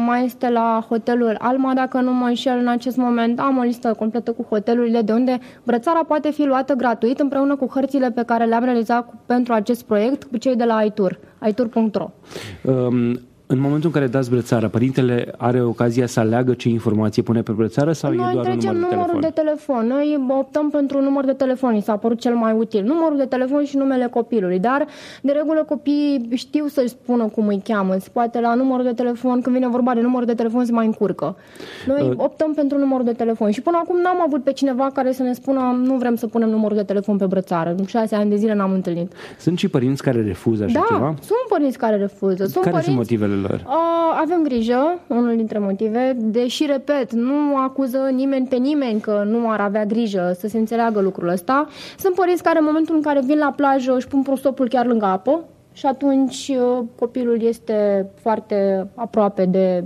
mai 0.05 0.25
este 0.25 0.49
la 0.49 0.85
hotelul 0.89 1.35
Alma, 1.39 1.73
dacă 1.73 2.01
nu 2.01 2.13
mă 2.13 2.25
înșel 2.25 2.57
în 2.57 2.67
acest 2.67 2.97
moment. 2.97 3.39
Am 3.39 3.57
o 3.57 3.61
listă 3.61 3.93
completă 3.97 4.31
cu 4.31 4.45
hotelurile 4.49 5.01
de 5.01 5.11
unde 5.11 5.39
brățara 5.63 6.03
poate 6.03 6.31
fi 6.31 6.43
luată 6.45 6.73
gratuit 6.73 7.19
împreună 7.19 7.55
cu 7.55 7.67
hărțile 7.73 8.11
pe 8.11 8.23
care 8.23 8.45
le-am 8.45 8.63
realizat 8.63 9.13
pentru 9.25 9.53
acest 9.53 9.83
proiect 9.83 10.23
cu 10.23 10.37
cei 10.37 10.55
de 10.55 10.63
la 10.63 10.81
iTour, 10.81 11.19
iTour.ro. 11.47 12.11
Um, 12.63 13.19
în 13.51 13.59
momentul 13.59 13.85
în 13.85 13.91
care 13.91 14.07
dați 14.07 14.29
brățara, 14.29 14.67
părintele 14.67 15.33
are 15.37 15.61
ocazia 15.61 16.05
să 16.05 16.19
aleagă 16.19 16.53
ce 16.53 16.69
informație 16.69 17.21
pune 17.21 17.41
pe 17.41 17.51
brățară 17.51 17.91
sau 17.91 18.11
Noi 18.11 18.29
e 18.29 18.33
doar 18.33 18.45
trecem 18.45 18.69
un 18.69 18.75
număr 18.75 18.89
de 18.89 18.95
numărul 18.95 19.21
telefon? 19.21 19.33
de 19.35 19.41
telefon. 19.41 19.87
Noi 19.87 20.25
optăm 20.39 20.69
pentru 20.69 20.97
un 20.97 21.03
număr 21.03 21.25
de 21.25 21.33
telefon, 21.33 21.75
i 21.75 21.81
s-a 21.81 21.97
părut 21.97 22.19
cel 22.19 22.35
mai 22.35 22.53
util. 22.53 22.83
Numărul 22.83 23.17
de 23.17 23.25
telefon 23.25 23.63
și 23.63 23.77
numele 23.77 24.07
copilului, 24.07 24.59
dar 24.59 24.87
de 25.21 25.31
regulă 25.31 25.63
copiii 25.67 26.29
știu 26.33 26.67
să-și 26.67 26.87
spună 26.87 27.23
cum 27.23 27.47
îi 27.47 27.61
cheamă. 27.63 27.95
Se 27.99 28.09
poate 28.11 28.39
la 28.39 28.53
numărul 28.53 28.85
de 28.85 28.93
telefon, 28.93 29.41
când 29.41 29.55
vine 29.55 29.67
vorba 29.67 29.93
de 29.93 30.01
numărul 30.01 30.25
de 30.25 30.33
telefon, 30.33 30.65
se 30.65 30.71
mai 30.71 30.85
încurcă. 30.85 31.35
Noi 31.87 32.01
uh. 32.01 32.13
optăm 32.15 32.53
pentru 32.53 32.77
numărul 32.77 33.05
de 33.05 33.11
telefon 33.13 33.51
și 33.51 33.61
până 33.61 33.79
acum 33.83 34.01
n-am 34.01 34.21
avut 34.25 34.43
pe 34.43 34.51
cineva 34.51 34.89
care 34.93 35.11
să 35.11 35.23
ne 35.23 35.33
spună 35.33 35.81
nu 35.83 35.95
vrem 35.95 36.15
să 36.15 36.27
punem 36.27 36.49
numărul 36.49 36.77
de 36.77 36.83
telefon 36.83 37.17
pe 37.17 37.25
brățară. 37.25 37.75
În 37.77 37.85
șase 37.85 38.15
ani 38.15 38.29
de 38.29 38.35
zile 38.35 38.53
n-am 38.53 38.71
întâlnit. 38.71 39.13
Sunt 39.39 39.57
și 39.57 39.67
părinți 39.67 40.01
care 40.01 40.21
refuză 40.21 40.63
așa 40.63 40.79
da, 40.79 40.95
ceva? 40.95 41.15
sunt 41.21 41.45
părinți 41.49 41.77
care 41.77 41.95
refuză. 41.95 42.45
Sunt 42.45 42.63
care 42.63 42.69
părinți... 42.69 42.83
sunt 42.83 42.95
motivele 42.95 43.40
copiilor? 43.41 43.75
Uh, 43.75 44.19
avem 44.21 44.43
grijă, 44.43 44.99
unul 45.07 45.35
dintre 45.35 45.59
motive, 45.59 46.15
deși, 46.17 46.65
repet, 46.65 47.11
nu 47.11 47.57
acuză 47.57 47.97
nimeni 48.13 48.47
pe 48.47 48.55
nimeni 48.55 48.99
că 48.99 49.23
nu 49.25 49.49
ar 49.49 49.59
avea 49.59 49.85
grijă 49.85 50.35
să 50.37 50.47
se 50.47 50.57
înțeleagă 50.57 51.01
lucrul 51.01 51.27
ăsta. 51.27 51.67
Sunt 51.97 52.15
părinți 52.15 52.43
care 52.43 52.59
în 52.59 52.65
momentul 52.65 52.95
în 52.95 53.01
care 53.01 53.21
vin 53.25 53.37
la 53.37 53.53
plajă 53.55 53.95
își 53.95 54.07
pun 54.07 54.21
prostopul 54.21 54.67
chiar 54.67 54.85
lângă 54.85 55.05
apă 55.05 55.43
și 55.73 55.85
atunci 55.85 56.51
uh, 56.55 56.83
copilul 56.99 57.43
este 57.43 58.09
foarte 58.21 58.87
aproape 58.95 59.45
de, 59.45 59.83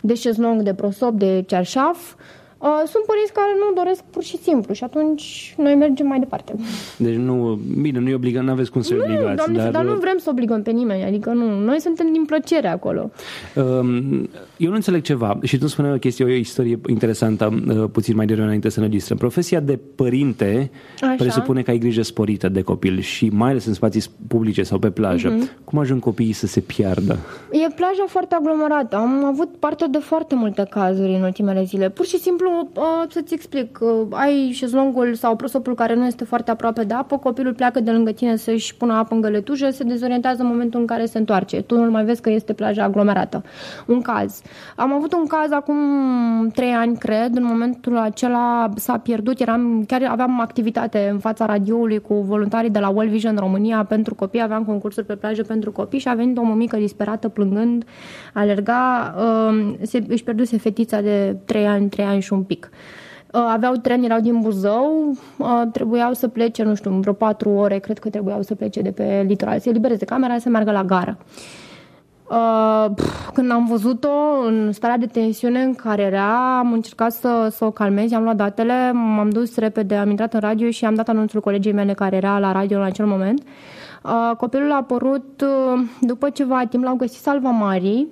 de 0.00 0.14
șezlong, 0.14 0.62
de 0.62 0.74
prosop, 0.74 1.12
de 1.12 1.44
cearșaf. 1.46 2.14
Uh, 2.14 2.38
sunt 2.86 3.04
părinți 3.06 3.32
care 3.32 3.52
nu 3.58 3.82
doresc 3.82 4.02
pur 4.10 4.22
și 4.22 4.36
simplu 4.36 4.74
și 4.74 4.84
atunci 4.84 5.54
noi 5.56 5.74
mergem 5.74 6.06
mai 6.06 6.18
departe. 6.18 6.54
Deci 6.96 7.14
nu, 7.14 7.58
bine, 7.80 7.98
nu-i 7.98 8.14
obligăm, 8.14 8.44
nu 8.44 8.50
aveți 8.50 8.70
cum 8.70 8.82
să-i 8.82 8.98
obligați. 9.00 9.28
Nu, 9.28 9.34
doamne, 9.34 9.56
dar... 9.56 9.70
dar 9.70 9.84
nu 9.84 9.94
vrem 9.94 10.18
să 10.18 10.30
obligăm 10.30 10.62
pe 10.62 10.70
nimeni, 10.70 11.04
adică 11.04 11.30
nu, 11.30 11.58
noi 11.58 11.80
suntem 11.80 12.12
din 12.12 12.24
plăcere 12.24 12.68
acolo. 12.68 13.10
Um, 13.54 14.28
eu 14.56 14.68
nu 14.68 14.74
înțeleg 14.74 15.02
ceva 15.02 15.38
și 15.42 15.58
tu 15.58 15.66
spune 15.66 15.92
o 15.92 15.96
chestie, 15.96 16.24
o 16.24 16.28
istorie 16.28 16.80
interesantă, 16.88 17.62
uh, 17.68 17.84
puțin 17.92 18.16
mai 18.16 18.26
devreme 18.26 18.46
înainte 18.46 18.68
să 18.68 18.80
ne 18.80 18.88
distrăm. 18.88 19.16
Profesia 19.18 19.60
de 19.60 19.78
părinte 19.94 20.70
Așa. 21.00 21.14
presupune 21.18 21.62
că 21.62 21.70
ai 21.70 21.78
grijă 21.78 22.02
sporită 22.02 22.48
de 22.48 22.62
copil 22.62 23.00
și 23.00 23.28
mai 23.28 23.50
ales 23.50 23.66
în 23.66 23.74
spații 23.74 24.02
publice 24.28 24.62
sau 24.62 24.78
pe 24.78 24.90
plajă. 24.90 25.36
Uh-huh. 25.36 25.64
Cum 25.64 25.78
ajung 25.78 26.00
copiii 26.00 26.32
să 26.32 26.46
se 26.46 26.60
piardă? 26.60 27.18
E 27.50 27.72
plaja 27.74 28.04
foarte 28.06 28.34
aglomerată. 28.34 28.96
Am 28.96 29.24
avut 29.24 29.56
parte 29.58 29.86
de 29.90 29.98
foarte 29.98 30.34
multe 30.34 30.66
cazuri 30.70 31.14
în 31.14 31.22
ultimele 31.22 31.64
zile. 31.64 31.90
Pur 31.90 32.06
și 32.06 32.18
simplu 32.18 32.49
exemplu, 32.50 33.08
să-ți 33.08 33.34
explic, 33.34 33.78
ai 34.10 34.50
șezlongul 34.52 35.14
sau 35.14 35.36
prosopul 35.36 35.74
care 35.74 35.94
nu 35.94 36.06
este 36.06 36.24
foarte 36.24 36.50
aproape 36.50 36.84
de 36.84 36.94
apă, 36.94 37.18
copilul 37.18 37.54
pleacă 37.54 37.80
de 37.80 37.90
lângă 37.90 38.10
tine 38.10 38.36
să-și 38.36 38.76
pună 38.76 38.92
apă 38.92 39.14
în 39.14 39.20
găletușă, 39.20 39.70
se 39.70 39.84
dezorientează 39.84 40.42
în 40.42 40.48
momentul 40.48 40.80
în 40.80 40.86
care 40.86 41.04
se 41.04 41.18
întoarce. 41.18 41.62
Tu 41.62 41.76
nu 41.76 41.90
mai 41.90 42.04
vezi 42.04 42.20
că 42.20 42.30
este 42.30 42.52
plaja 42.52 42.82
aglomerată. 42.82 43.44
Un 43.86 44.00
caz. 44.00 44.42
Am 44.76 44.92
avut 44.92 45.12
un 45.12 45.26
caz 45.26 45.50
acum 45.50 45.76
trei 46.54 46.72
ani, 46.72 46.96
cred, 46.96 47.36
în 47.36 47.44
momentul 47.44 47.96
acela 47.96 48.68
s-a 48.76 48.98
pierdut, 48.98 49.40
eram, 49.40 49.84
chiar 49.86 50.02
aveam 50.08 50.40
activitate 50.40 51.08
în 51.12 51.18
fața 51.18 51.46
radioului 51.46 51.98
cu 51.98 52.14
voluntarii 52.14 52.70
de 52.70 52.78
la 52.78 52.88
World 52.88 53.10
Vision 53.10 53.36
România 53.36 53.84
pentru 53.84 54.14
copii, 54.14 54.42
aveam 54.42 54.64
concursuri 54.64 55.06
pe 55.06 55.14
plajă 55.14 55.42
pentru 55.42 55.72
copii 55.72 55.98
și 55.98 56.08
a 56.08 56.14
venit 56.14 56.38
o 56.38 56.42
mămică 56.42 56.76
disperată 56.76 57.28
plângând, 57.28 57.84
alerga, 58.34 59.14
se, 59.82 60.04
își 60.08 60.24
pierduse 60.24 60.58
fetița 60.58 61.00
de 61.00 61.36
trei 61.44 61.66
ani, 61.66 61.88
trei 61.88 62.04
ani 62.04 62.20
și 62.20 62.32
un 62.32 62.39
un 62.40 62.46
pic. 62.46 62.70
Uh, 63.32 63.46
aveau 63.52 63.74
tren, 63.74 64.02
erau 64.02 64.20
din 64.20 64.40
Buzău, 64.40 65.14
uh, 65.38 65.62
trebuiau 65.72 66.12
să 66.12 66.28
plece, 66.28 66.62
nu 66.62 66.74
știu, 66.74 66.90
vreo 66.90 67.12
patru 67.12 67.50
ore, 67.50 67.78
cred 67.78 67.98
că 67.98 68.08
trebuiau 68.08 68.42
să 68.42 68.54
plece 68.54 68.80
de 68.80 68.90
pe 68.90 69.24
litoral, 69.26 69.58
să 69.58 69.68
elibereze 69.68 70.04
camera, 70.04 70.38
să 70.38 70.48
meargă 70.48 70.70
la 70.70 70.84
gară. 70.84 71.18
Uh, 72.30 72.86
când 73.32 73.50
am 73.50 73.66
văzut-o 73.66 74.42
în 74.46 74.72
starea 74.72 74.96
de 74.96 75.06
tensiune 75.06 75.62
în 75.62 75.74
care 75.74 76.02
era, 76.02 76.58
am 76.58 76.72
încercat 76.72 77.12
să, 77.12 77.48
să 77.50 77.64
o 77.64 77.70
calmez, 77.70 78.12
am 78.12 78.22
luat 78.22 78.36
datele, 78.36 78.92
m-am 78.92 79.30
dus 79.30 79.56
repede, 79.56 79.94
am 79.94 80.10
intrat 80.10 80.34
în 80.34 80.40
radio 80.40 80.70
și 80.70 80.84
am 80.84 80.94
dat 80.94 81.08
anunțul 81.08 81.40
colegii 81.40 81.72
mele 81.72 81.92
care 81.92 82.16
era 82.16 82.38
la 82.38 82.52
radio 82.52 82.78
în 82.78 82.84
acel 82.84 83.06
moment. 83.06 83.42
Copilul 84.36 84.72
a 84.72 84.76
apărut 84.76 85.44
după 86.00 86.30
ceva 86.30 86.64
timp, 86.64 86.84
l-au 86.84 86.94
găsit 86.94 87.20
salvamarii, 87.20 88.08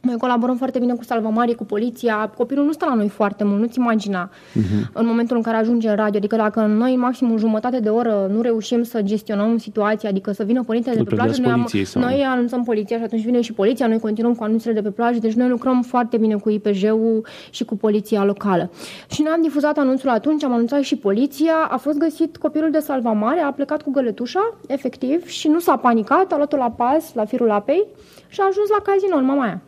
noi 0.00 0.16
colaborăm 0.16 0.56
foarte 0.56 0.78
bine 0.78 0.94
cu 0.94 1.04
Salvamari, 1.04 1.54
cu 1.54 1.64
poliția. 1.64 2.32
Copilul 2.36 2.64
nu 2.64 2.72
stă 2.72 2.84
la 2.88 2.94
noi 2.94 3.08
foarte 3.08 3.44
mult, 3.44 3.60
nu-ți 3.60 3.78
imagina 3.78 4.30
uh-huh. 4.30 4.92
în 4.92 5.06
momentul 5.06 5.36
în 5.36 5.42
care 5.42 5.56
ajunge 5.56 5.88
în 5.88 5.96
radio. 5.96 6.18
Adică 6.18 6.36
dacă 6.36 6.60
noi 6.60 6.96
maxim 6.96 7.36
jumătate 7.36 7.80
de 7.80 7.88
oră 7.88 8.30
nu 8.32 8.40
reușim 8.40 8.82
să 8.82 9.02
gestionăm 9.02 9.58
situația, 9.58 10.08
adică 10.08 10.32
să 10.32 10.44
vină 10.44 10.62
părintele 10.62 10.96
de 10.96 11.02
pe 11.02 11.14
plajă, 11.14 11.40
noi, 11.40 11.50
am, 11.52 11.66
sau... 11.84 12.02
noi 12.02 12.24
anunțăm 12.26 12.64
poliția 12.64 12.96
și 12.96 13.02
atunci 13.02 13.24
vine 13.24 13.40
și 13.40 13.52
poliția, 13.52 13.86
noi 13.86 13.98
continuăm 13.98 14.34
cu 14.34 14.44
anunțele 14.44 14.74
de 14.74 14.82
pe 14.82 14.90
plajă, 14.90 15.18
deci 15.18 15.32
noi 15.32 15.48
lucrăm 15.48 15.82
foarte 15.82 16.16
bine 16.16 16.34
cu 16.34 16.50
IPJ-ul 16.50 17.26
și 17.50 17.64
cu 17.64 17.76
poliția 17.76 18.24
locală. 18.24 18.70
Și 19.10 19.22
noi 19.22 19.32
am 19.32 19.42
difuzat 19.42 19.78
anunțul 19.78 20.08
atunci, 20.08 20.44
am 20.44 20.52
anunțat 20.52 20.80
și 20.80 20.96
poliția, 20.96 21.54
a 21.70 21.76
fost 21.76 21.98
găsit 21.98 22.36
copilul 22.36 22.70
de 22.70 22.78
salvamare, 22.78 23.40
a 23.40 23.52
plecat 23.52 23.82
cu 23.82 23.90
găletușa, 23.90 24.54
efectiv, 24.66 25.26
și 25.26 25.48
nu 25.48 25.58
s-a 25.58 25.76
panicat, 25.76 26.32
a 26.32 26.36
luat-o 26.36 26.56
la 26.56 26.70
pas, 26.70 27.14
la 27.14 27.24
firul 27.24 27.50
apei 27.50 27.86
și 28.28 28.40
a 28.40 28.46
ajuns 28.48 28.68
la 28.68 28.82
casino 28.82 29.16
în 29.16 29.24
Mamaia. 29.24 29.60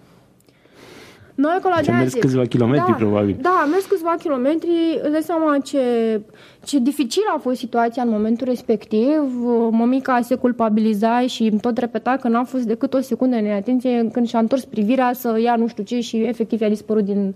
Noi 1.43 1.53
acolo 1.59 1.75
de 1.85 1.93
mers 1.93 2.15
câțiva 2.15 2.45
kilometri, 2.45 2.91
da, 2.91 2.93
probabil. 2.93 3.37
Da, 3.41 3.61
am 3.63 3.71
mers 3.71 3.85
câțiva 3.85 4.15
kilometri. 4.19 5.01
Îți 5.03 5.13
dai 5.13 5.23
seama 5.23 5.59
ce, 5.59 5.81
ce 6.65 6.79
dificil 6.79 7.23
a 7.35 7.39
fost 7.39 7.59
situația 7.59 8.03
în 8.03 8.09
momentul 8.09 8.47
respectiv. 8.47 9.19
Mămica 9.71 10.21
se 10.21 10.35
culpabiliza 10.35 11.27
și 11.27 11.53
tot 11.61 11.79
repeta 11.79 12.17
că 12.21 12.29
n-a 12.29 12.45
fost 12.45 12.65
decât 12.65 12.95
o 12.95 13.01
secundă 13.01 13.37
în 13.37 13.51
atenție 13.51 14.09
când 14.13 14.29
și-a 14.29 14.39
întors 14.39 14.65
privirea 14.65 15.13
să 15.13 15.39
ia 15.43 15.57
nu 15.57 15.67
știu 15.67 15.83
ce 15.83 16.01
și 16.01 16.17
efectiv 16.17 16.63
a 16.63 16.69
dispărut 16.69 17.05
din, 17.05 17.35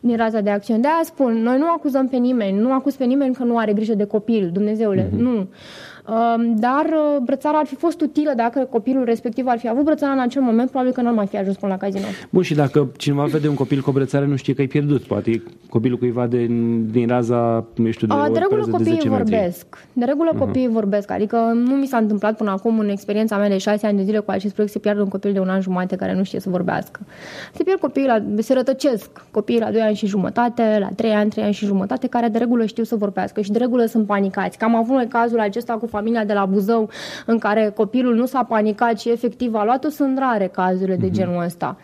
din 0.00 0.16
raza 0.16 0.40
de 0.40 0.50
acțiune. 0.50 0.80
De-aia 0.80 1.00
spun, 1.04 1.32
noi 1.32 1.58
nu 1.58 1.66
acuzăm 1.66 2.08
pe 2.08 2.16
nimeni, 2.16 2.58
nu 2.58 2.72
acuz 2.72 2.94
pe 2.94 3.04
nimeni 3.04 3.34
că 3.34 3.44
nu 3.44 3.58
are 3.58 3.72
grijă 3.72 3.94
de 3.94 4.04
copil, 4.04 4.50
Dumnezeule, 4.52 5.08
mm-hmm. 5.08 5.18
nu. 5.18 5.48
Dar 6.56 6.84
uh, 6.84 7.22
brățara 7.22 7.58
ar 7.58 7.66
fi 7.66 7.74
fost 7.74 8.00
utilă 8.00 8.32
dacă 8.36 8.68
copilul 8.70 9.04
respectiv 9.04 9.46
ar 9.46 9.58
fi 9.58 9.68
avut 9.68 9.84
brățara 9.84 10.12
în 10.12 10.18
acel 10.18 10.42
moment, 10.42 10.70
probabil 10.70 10.92
că 10.92 11.00
nu 11.00 11.08
ar 11.08 11.14
mai 11.14 11.26
fi 11.26 11.36
ajuns 11.36 11.56
până 11.56 11.72
la 11.72 11.78
casino. 11.78 12.04
Bun, 12.30 12.42
și 12.42 12.54
dacă 12.54 12.88
cineva 12.96 13.24
vede 13.24 13.48
un 13.48 13.54
copil 13.54 13.80
cu 13.80 13.90
o 13.90 13.92
brățară, 13.92 14.24
nu 14.24 14.36
știe 14.36 14.54
că 14.54 14.62
e 14.62 14.66
pierdut, 14.66 15.02
poate 15.02 15.30
e 15.30 15.42
copilul 15.68 15.98
cuiva 15.98 16.26
de, 16.26 16.46
din 16.90 17.06
raza, 17.08 17.64
nu 17.74 17.90
știu, 17.90 18.06
de, 18.06 18.14
A, 18.14 18.28
de 18.28 18.38
regulă 18.38 18.66
copiii 18.70 18.98
de 19.02 19.08
vorbesc. 19.08 19.86
De 19.92 20.04
regulă 20.04 20.30
uh-huh. 20.34 20.38
copiii 20.38 20.68
vorbesc, 20.68 21.10
adică 21.10 21.36
nu 21.54 21.74
mi 21.74 21.86
s-a 21.86 21.96
întâmplat 21.96 22.36
până 22.36 22.50
acum 22.50 22.78
în 22.78 22.88
experiența 22.88 23.36
mea 23.36 23.48
de 23.48 23.58
șase 23.58 23.86
ani 23.86 23.96
de 23.96 24.02
zile 24.02 24.18
cu 24.18 24.30
acest 24.30 24.52
proiect 24.52 24.74
să 24.74 24.78
pierd 24.78 24.98
un 24.98 25.08
copil 25.08 25.32
de 25.32 25.40
un 25.40 25.48
an 25.48 25.60
jumate 25.60 25.96
care 25.96 26.14
nu 26.14 26.22
știe 26.22 26.40
să 26.40 26.50
vorbească. 26.50 27.00
Se 27.54 27.62
pierd 27.62 27.80
copiii 27.80 28.06
la, 28.06 28.22
se 28.38 28.54
rătăcesc 28.54 29.10
copiii 29.30 29.60
la 29.60 29.70
2 29.70 29.80
ani 29.80 29.94
și 29.94 30.06
jumătate, 30.06 30.76
la 30.80 30.88
3 30.96 31.10
ani, 31.10 31.30
3 31.30 31.44
ani 31.44 31.52
și 31.52 31.66
jumătate, 31.66 32.06
care 32.06 32.28
de 32.28 32.38
regulă 32.38 32.64
știu 32.64 32.84
să 32.84 32.96
vorbească 32.96 33.40
și 33.40 33.50
de 33.50 33.58
regulă 33.58 33.84
sunt 33.84 34.06
panicați. 34.06 34.58
Cam 34.58 34.74
avut 34.74 34.94
noi 34.94 35.06
cazul 35.06 35.40
acesta 35.40 35.72
cu 35.72 35.86
familia 35.96 36.24
de 36.24 36.32
la 36.32 36.44
Buzău 36.44 36.90
în 37.26 37.38
care 37.38 37.72
copilul 37.76 38.14
nu 38.14 38.26
s-a 38.26 38.42
panicat 38.42 39.00
și 39.00 39.10
efectiv 39.10 39.54
a 39.54 39.64
luat-o, 39.64 39.88
sunt 39.88 40.18
rare 40.18 40.46
cazurile 40.52 40.96
de 40.96 41.06
mhm. 41.06 41.14
genul 41.14 41.42
ăsta. 41.44 41.76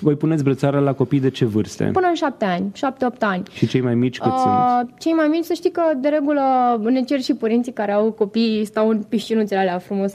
Voi 0.00 0.14
puneți 0.14 0.44
brățara 0.44 0.78
la 0.78 0.92
copii 0.92 1.20
de 1.20 1.30
ce 1.30 1.44
vârste? 1.44 1.90
Până 1.92 2.06
în 2.06 2.14
șapte 2.14 2.44
ani, 2.44 2.70
șapte-opt 2.74 3.22
ani. 3.22 3.42
Și 3.52 3.66
cei 3.66 3.80
mai 3.80 3.94
mici 3.94 4.18
cât 4.18 4.32
uh, 4.32 4.38
sunt? 4.42 4.98
Cei 4.98 5.12
mai 5.12 5.26
mici, 5.26 5.44
să 5.44 5.52
știi 5.52 5.70
că 5.70 5.82
de 5.96 6.08
regulă 6.08 6.42
ne 6.82 7.02
cer 7.02 7.20
și 7.20 7.34
părinții 7.34 7.72
care 7.72 7.92
au 7.92 8.10
copii, 8.10 8.64
stau 8.64 8.88
în 8.88 9.02
piscinuțele 9.08 9.60
alea 9.60 9.78
frumos 9.78 10.12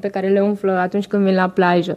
pe 0.00 0.08
care 0.08 0.28
le 0.28 0.40
umflă 0.40 0.72
atunci 0.72 1.06
când 1.06 1.24
vin 1.24 1.34
la 1.34 1.48
plajă. 1.48 1.96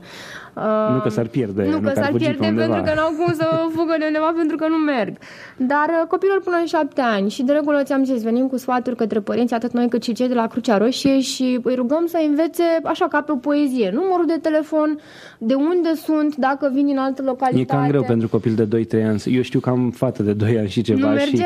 Uh, 0.55 0.93
nu 0.93 0.99
că 0.99 1.09
s-ar 1.09 1.27
pierde. 1.27 1.63
Nu, 1.63 1.71
nu 1.71 1.79
că 1.79 1.91
s-ar 1.95 2.11
pierde 2.17 2.53
pentru 2.55 2.81
că 2.81 2.91
n-au 2.95 3.13
cum 3.17 3.33
să 3.33 3.47
fugă 3.75 3.95
de 3.99 4.05
undeva 4.05 4.33
pentru 4.37 4.55
că 4.55 4.67
nu 4.67 4.75
merg. 4.75 5.17
Dar 5.57 5.87
uh, 6.01 6.07
copilul 6.07 6.41
până 6.43 6.57
în 6.59 6.65
șapte 6.65 7.01
ani 7.01 7.29
și 7.29 7.43
de 7.43 7.51
regulă 7.51 7.83
ți-am 7.83 8.03
zis, 8.03 8.23
venim 8.23 8.47
cu 8.47 8.57
sfaturi 8.57 8.95
către 8.95 9.19
părinți, 9.19 9.53
atât 9.53 9.71
noi 9.71 9.87
cât 9.89 10.03
și 10.03 10.13
cei 10.13 10.27
de 10.27 10.33
la 10.33 10.47
Crucea 10.47 10.77
Roșie 10.77 11.19
și 11.19 11.59
îi 11.63 11.75
rugăm 11.75 12.05
să 12.05 12.17
învețe 12.27 12.63
așa 12.83 13.07
ca 13.07 13.21
pe 13.21 13.31
o 13.31 13.35
poezie. 13.35 13.91
Numărul 13.93 14.25
de 14.25 14.37
telefon, 14.41 14.99
de 15.37 15.53
unde 15.53 15.93
sunt, 15.95 16.35
dacă 16.35 16.71
vin 16.73 16.85
din 16.85 16.97
altă 16.97 17.21
localitate. 17.25 17.73
E 17.73 17.77
cam 17.77 17.87
greu 17.87 18.03
pentru 18.03 18.27
copil 18.27 18.53
de 18.53 18.85
2-3 19.01 19.05
ani. 19.05 19.23
Eu 19.25 19.41
știu 19.41 19.59
că 19.59 19.69
am 19.69 19.91
fată 19.91 20.23
de 20.23 20.33
2 20.33 20.57
ani 20.57 20.69
și 20.69 20.81
ceva. 20.81 21.07
Nu 21.07 21.13
merge? 21.13 21.35
Și 21.35 21.45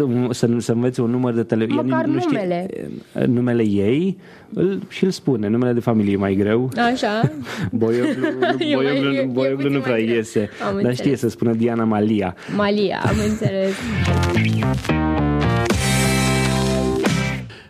um, 0.00 0.32
să, 0.32 0.48
să 0.58 0.72
învețe 0.72 1.02
un 1.02 1.10
număr 1.10 1.34
de 1.34 1.42
telefon. 1.42 1.86
Măcar 1.86 2.04
nu 2.04 2.20
numele. 2.24 2.66
Știe, 2.70 3.26
numele 3.26 3.62
ei 3.62 4.18
îl, 4.54 4.82
și 4.88 5.04
îl 5.04 5.10
spune. 5.10 5.48
Numele 5.48 5.72
de 5.72 5.80
familie 5.80 6.12
e 6.12 6.16
mai 6.16 6.34
greu. 6.34 6.70
Așa. 6.92 7.32
Boioglu, 7.70 8.26
boioglu, 8.74 9.30
boioglu 9.32 9.68
nu 9.68 9.80
prea 9.80 9.98
iese. 9.98 10.48
Dar 10.82 10.94
știe 10.94 11.16
să 11.16 11.28
spună 11.28 11.52
Diana 11.52 11.84
Malia. 11.84 12.36
Malia, 12.56 13.02
am 13.06 13.16
înțeles. 13.28 13.74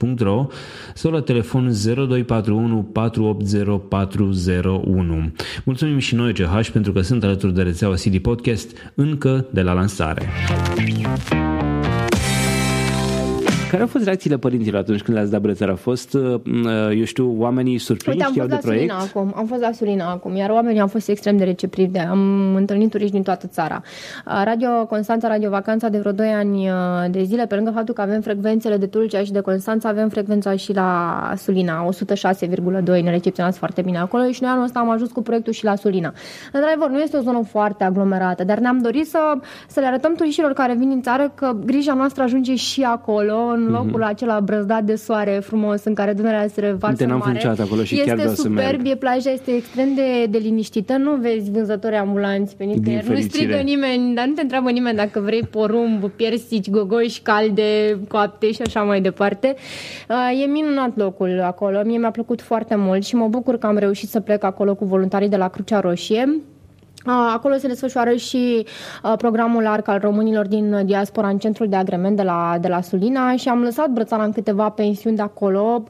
www.ovidius-ch.ro 0.00 0.46
sau 0.94 1.10
la 1.10 1.20
telefon 1.20 1.72
0241 1.84 2.82
480 2.82 3.80
401. 3.88 5.32
Mulțumim 5.64 5.98
și 5.98 6.14
noi 6.14 6.32
CH 6.32 6.68
pentru 6.72 6.92
că 6.92 7.00
sunt 7.00 7.24
alături 7.24 7.54
de 7.54 7.62
rețeaua 7.62 7.94
CD 7.94 8.18
Podcast 8.18 8.70
încă 8.94 9.46
de 9.50 9.62
la 9.62 9.72
lansare. 9.72 10.28
Care 13.70 13.82
au 13.82 13.88
fost 13.88 14.04
reacțiile 14.04 14.36
părinților 14.38 14.80
atunci 14.80 15.02
când 15.02 15.16
le-ați 15.16 15.30
dat 15.30 15.40
brățara? 15.40 15.72
A 15.72 15.74
fost, 15.74 16.14
uh, 16.14 16.22
uh, 16.22 16.96
eu 16.96 17.04
știu, 17.04 17.34
oamenii 17.38 17.78
surprinși 17.78 18.18
Uite, 18.18 18.40
am 18.40 18.48
fost 18.48 18.60
de 18.62 18.68
proiect? 18.68 18.92
acum, 18.92 19.32
am 19.36 19.46
fost 19.46 19.60
la 19.60 19.72
Sulina 19.72 20.10
acum, 20.10 20.36
iar 20.36 20.50
oamenii 20.50 20.80
au 20.80 20.86
fost 20.86 21.08
extrem 21.08 21.36
de 21.36 21.44
receptivi. 21.44 21.98
Am 21.98 22.54
întâlnit 22.54 22.90
turiști 22.90 23.12
din 23.12 23.22
toată 23.22 23.46
țara. 23.46 23.82
Uh, 24.26 24.40
Radio 24.44 24.86
Constanța, 24.86 25.28
Radio 25.28 25.50
Vacanța 25.50 25.88
de 25.88 25.98
vreo 25.98 26.12
2 26.12 26.28
ani 26.28 26.70
de 27.10 27.22
zile, 27.22 27.46
pe 27.46 27.54
lângă 27.54 27.70
faptul 27.70 27.94
că 27.94 28.00
avem 28.00 28.20
frecvențele 28.20 28.76
de 28.76 28.86
Tulcea 28.86 29.22
și 29.22 29.32
de 29.32 29.40
Constanța, 29.40 29.88
avem 29.88 30.08
frecvența 30.08 30.56
și 30.56 30.72
la 30.72 31.32
Sulina, 31.36 31.88
106,2, 31.88 33.02
ne 33.02 33.10
recepționați 33.10 33.58
foarte 33.58 33.82
bine 33.82 33.98
acolo 33.98 34.30
și 34.30 34.42
noi 34.42 34.50
anul 34.50 34.64
ăsta 34.64 34.78
am 34.78 34.90
ajuns 34.90 35.10
cu 35.10 35.22
proiectul 35.22 35.52
și 35.52 35.64
la 35.64 35.74
Sulina. 35.74 36.12
Într-adevăr, 36.52 36.88
nu 36.90 37.00
este 37.00 37.16
o 37.16 37.20
zonă 37.20 37.42
foarte 37.50 37.84
aglomerată, 37.84 38.44
dar 38.44 38.58
ne-am 38.58 38.78
dorit 38.78 39.08
să, 39.08 39.18
să 39.68 39.80
le 39.80 39.86
arătăm 39.86 40.14
turiștilor 40.14 40.52
care 40.52 40.74
vin 40.74 40.90
în 40.90 41.02
țară 41.02 41.32
că 41.34 41.56
grija 41.64 41.94
noastră 41.94 42.22
ajunge 42.22 42.54
și 42.54 42.82
acolo, 42.82 43.56
în 43.58 43.64
mhm. 43.64 43.72
locul 43.72 44.02
mm-hmm. 44.02 44.08
acela 44.08 44.40
brăzdat 44.40 44.84
de 44.84 44.94
soare 44.94 45.40
frumos 45.42 45.84
în 45.84 45.94
care 45.94 46.12
Dunărea 46.12 46.48
se 46.48 46.60
revarsă 46.60 47.06
mare. 47.06 47.62
acolo 47.62 47.82
și 47.82 47.98
este 47.98 48.14
chiar 48.14 48.28
superb, 48.34 48.80
e 48.84 48.94
plaja 48.96 49.30
este 49.30 49.50
extrem 49.50 49.94
de, 49.94 50.26
de 50.30 50.38
liniștită, 50.38 50.96
nu 50.96 51.14
vezi 51.14 51.50
vânzători 51.50 51.94
ambulanți 51.94 52.56
pe 52.56 52.64
nicăieri, 52.64 53.10
nu 53.10 53.20
strigă 53.20 53.56
nimeni, 53.56 54.14
dar 54.14 54.26
nu 54.26 54.32
te 54.32 54.40
întreabă 54.40 54.70
nimeni 54.70 54.96
dacă 54.96 55.20
vrei 55.20 55.42
porumb, 55.42 56.10
piersici, 56.10 56.70
gogoși 56.70 57.20
calde, 57.22 57.98
coapte 58.08 58.52
și 58.52 58.62
așa 58.62 58.82
mai 58.82 59.00
departe. 59.00 59.54
Uh, 60.08 60.42
e 60.42 60.46
minunat 60.46 60.96
locul 60.96 61.40
acolo, 61.44 61.82
mie 61.84 61.98
mi-a 61.98 62.10
plăcut 62.10 62.40
foarte 62.40 62.74
mult 62.74 63.04
și 63.04 63.16
mă 63.16 63.28
bucur 63.28 63.58
că 63.58 63.66
am 63.66 63.76
reușit 63.76 64.08
să 64.08 64.20
plec 64.20 64.44
acolo 64.44 64.74
cu 64.74 64.84
voluntarii 64.84 65.28
de 65.28 65.36
la 65.36 65.48
Crucea 65.48 65.80
Roșie. 65.80 66.40
Acolo 67.04 67.54
se 67.56 67.68
desfășoară 67.68 68.14
și 68.14 68.66
programul 69.18 69.66
ARC 69.66 69.88
al 69.88 69.98
românilor 69.98 70.46
din 70.46 70.82
diaspora 70.84 71.28
în 71.28 71.38
centrul 71.38 71.68
de 71.68 71.76
agrement 71.76 72.16
de 72.16 72.22
la, 72.22 72.56
de 72.60 72.68
la 72.68 72.80
Sulina 72.80 73.36
și 73.36 73.48
am 73.48 73.62
lăsat 73.62 73.90
brățara 73.90 74.24
în 74.24 74.32
câteva 74.32 74.68
pensiuni 74.68 75.16
de 75.16 75.22
acolo. 75.22 75.84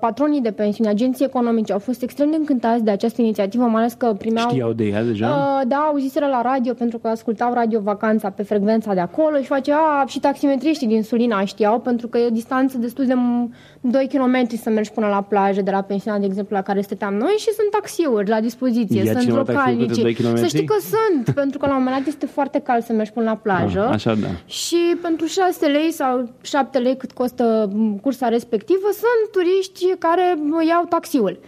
Patronii 0.00 0.40
de 0.40 0.50
pensiuni, 0.50 0.90
agenții 0.90 1.24
economice 1.24 1.72
au 1.72 1.78
fost 1.78 2.02
extrem 2.02 2.30
de 2.30 2.36
încântați 2.36 2.84
de 2.84 2.90
această 2.90 3.22
inițiativă, 3.22 3.64
mai 3.64 3.80
ales 3.80 3.92
că 3.92 4.14
primeau... 4.18 4.48
Știau 4.48 4.72
de 4.72 4.84
ea 4.84 5.02
deja? 5.02 5.62
Da, 5.66 5.76
auziseră 5.76 6.26
la 6.26 6.42
radio 6.42 6.72
pentru 6.72 6.98
că 6.98 7.08
ascultau 7.08 7.52
radio 7.52 7.80
vacanța 7.80 8.30
pe 8.30 8.42
frecvența 8.42 8.94
de 8.94 9.00
acolo 9.00 9.36
și 9.36 9.46
facea 9.46 10.04
și 10.06 10.20
taximetriștii 10.20 10.86
din 10.86 11.02
Sulina 11.02 11.44
știau 11.44 11.80
pentru 11.80 12.08
că 12.08 12.18
e 12.18 12.26
o 12.26 12.30
distanță 12.30 12.78
destul 12.78 13.06
de 13.06 13.14
2 13.80 14.08
km 14.12 14.56
să 14.62 14.70
mergi 14.70 14.90
până 14.90 15.06
la 15.06 15.22
plajă 15.22 15.62
de 15.62 15.70
la 15.70 15.80
pensiunea, 15.80 16.20
de 16.20 16.26
exemplu, 16.26 16.56
la 16.56 16.62
care 16.62 16.80
stăteam 16.80 17.14
noi 17.14 17.34
și 17.38 17.44
sunt 17.44 17.70
taxiuri 17.70 18.28
la 18.28 18.40
dispoziție, 18.40 19.02
Ia 19.02 19.20
sunt 19.20 19.34
localnici. 19.34 20.00
Să 20.36 20.46
știi 20.46 20.64
că 20.64 20.74
sunt, 20.80 21.30
pentru 21.40 21.58
că 21.58 21.66
la 21.66 21.72
un 21.72 21.82
moment 21.82 21.98
dat 21.98 22.06
este 22.06 22.26
foarte 22.26 22.58
cald 22.58 22.82
să 22.82 22.92
mergi 22.92 23.12
până 23.12 23.30
la 23.30 23.36
plajă. 23.36 23.80
Ah, 23.80 23.94
așa, 23.94 24.14
da. 24.14 24.28
Și 24.46 24.96
pentru 25.02 25.26
6 25.26 25.66
lei 25.66 25.92
sau 25.92 26.28
7 26.42 26.78
lei 26.78 26.96
cât 26.96 27.12
costă 27.12 27.72
cursa 28.02 28.28
respectivă, 28.28 28.88
sunt 28.92 29.32
turiști 29.32 29.96
care 29.98 30.38
iau 30.68 30.84
taxiul. 30.88 31.38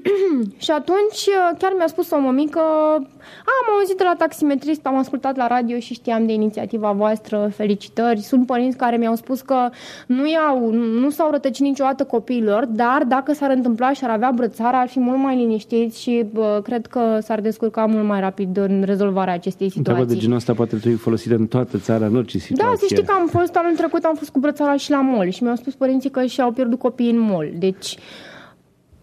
și 0.64 0.70
atunci 0.70 1.28
chiar 1.58 1.72
mi-a 1.76 1.86
spus 1.86 2.10
o 2.10 2.18
mămică, 2.18 2.60
am 3.60 3.74
auzit 3.78 3.96
de 3.96 4.04
la 4.04 4.14
taximetrist, 4.18 4.86
am 4.86 4.96
ascultat 4.96 5.36
la 5.36 5.46
radio 5.46 5.78
și 5.78 5.94
știam 5.94 6.26
de 6.26 6.32
inițiativa 6.32 6.92
voastră, 6.92 7.50
felicitări. 7.54 8.20
Sunt 8.20 8.46
părinți 8.46 8.76
care 8.76 8.96
mi-au 8.96 9.14
spus 9.14 9.40
că 9.40 9.68
nu 10.06 10.28
iau, 10.28 10.70
nu 10.70 11.10
s-au 11.10 11.30
rătăcit 11.30 11.64
niciodată 11.64 12.04
copiilor, 12.04 12.64
dar 12.64 13.04
dacă 13.04 13.32
s-ar 13.32 13.50
întâmpla 13.50 13.92
și 13.92 14.04
ar 14.04 14.10
avea 14.10 14.30
brățara, 14.34 14.80
ar 14.80 14.88
fi 14.88 15.00
mult 15.00 15.18
mai 15.18 15.36
liniștiți 15.36 16.00
și 16.00 16.26
bă, 16.32 16.60
cred 16.64 16.86
că 16.86 17.18
s-ar 17.22 17.40
descurca 17.40 17.86
mult 17.86 18.06
mai 18.06 18.19
rapid 18.20 18.56
în 18.56 18.82
rezolvarea 18.82 19.32
acestei 19.32 19.68
situații. 19.68 19.90
Întreabă 19.90 20.12
de 20.12 20.18
genul 20.18 20.36
ăsta 20.36 20.54
poate 20.54 20.76
trebui 20.76 20.98
folosită 20.98 21.34
în 21.34 21.46
toată 21.46 21.78
țara, 21.78 22.06
în 22.06 22.16
orice 22.16 22.38
situație. 22.38 22.64
Da, 22.70 22.76
să 22.78 22.84
știi 22.88 23.04
că 23.04 23.12
am 23.12 23.26
fost 23.26 23.56
anul 23.56 23.76
trecut, 23.76 24.04
am 24.04 24.14
fost 24.14 24.30
cu 24.30 24.38
brățara 24.38 24.76
și 24.76 24.90
la 24.90 25.00
mol 25.00 25.28
și 25.30 25.42
mi-au 25.42 25.56
spus 25.56 25.74
părinții 25.74 26.10
că 26.10 26.24
și-au 26.24 26.50
pierdut 26.52 26.78
copiii 26.78 27.10
în 27.10 27.18
mol. 27.18 27.50
Deci... 27.58 27.96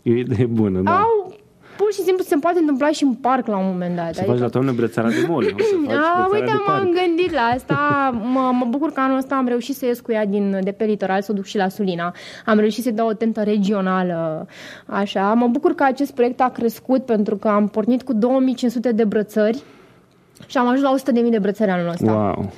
E 0.01 0.11
o 0.11 0.15
idee 0.15 0.45
bună, 0.45 0.79
da. 0.79 0.99
Au 0.99 1.36
pur 1.77 1.93
și 1.93 2.01
simplu 2.01 2.23
se 2.23 2.35
poate 2.35 2.59
întâmpla 2.59 2.91
și 2.91 3.03
în 3.03 3.13
parc 3.13 3.47
la 3.47 3.57
un 3.57 3.67
moment 3.71 3.95
dat. 3.95 4.13
Să 4.13 4.19
adică... 4.19 4.31
faci 4.31 4.39
la 4.39 4.47
toamnă 4.47 4.71
brățara 4.71 5.07
de 5.07 5.25
mol. 5.27 5.43
A, 5.87 6.29
uite, 6.31 6.51
m-am 6.67 6.83
gândit 6.83 7.33
la 7.33 7.41
asta. 7.41 7.75
Mă, 8.23 8.51
mă 8.53 8.65
bucur 8.69 8.91
că 8.91 8.99
anul 8.99 9.17
ăsta 9.17 9.35
am 9.35 9.47
reușit 9.47 9.75
să 9.75 9.85
ies 9.85 9.99
cu 9.99 10.11
ea 10.11 10.25
din, 10.25 10.59
de 10.63 10.71
pe 10.71 10.85
litoral, 10.85 11.21
să 11.21 11.31
o 11.31 11.35
duc 11.35 11.45
și 11.45 11.57
la 11.57 11.67
Sulina. 11.67 12.13
Am 12.45 12.59
reușit 12.59 12.83
să 12.83 12.91
dau 12.91 13.07
o 13.07 13.13
tentă 13.13 13.41
regională. 13.41 14.47
Așa. 14.85 15.33
Mă 15.33 15.47
bucur 15.47 15.75
că 15.75 15.83
acest 15.83 16.11
proiect 16.13 16.41
a 16.41 16.49
crescut 16.49 17.05
pentru 17.05 17.35
că 17.35 17.47
am 17.47 17.67
pornit 17.67 18.03
cu 18.03 18.13
2500 18.13 18.91
de 18.91 19.03
brățări 19.03 19.63
și 20.45 20.57
am 20.57 20.67
ajuns 20.67 21.03
la 21.03 21.21
100.000 21.23 21.29
de 21.29 21.39
brățări 21.39 21.71
anul 21.71 21.89
ăsta. 21.89 22.11
Wow. 22.11 22.51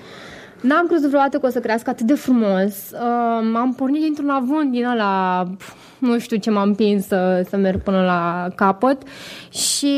N-am 0.62 0.88
crezut 0.88 1.08
vreodată 1.08 1.38
că 1.40 1.46
o 1.46 1.50
să 1.50 1.60
crească 1.60 1.90
atât 1.90 2.06
de 2.06 2.14
frumos. 2.14 2.92
Uh, 2.92 3.56
am 3.56 3.74
pornit 3.78 4.02
dintr-un 4.02 4.30
avânt 4.30 4.72
din 4.72 4.86
ăla 4.86 5.44
nu 6.00 6.20
știu 6.20 6.38
ce 6.38 6.50
m-a 6.50 6.62
împins 6.62 7.06
să, 7.08 7.46
să 7.50 7.58
merg 7.58 7.82
până 7.82 8.02
la 8.02 8.48
capăt 8.56 9.02
și 9.50 9.94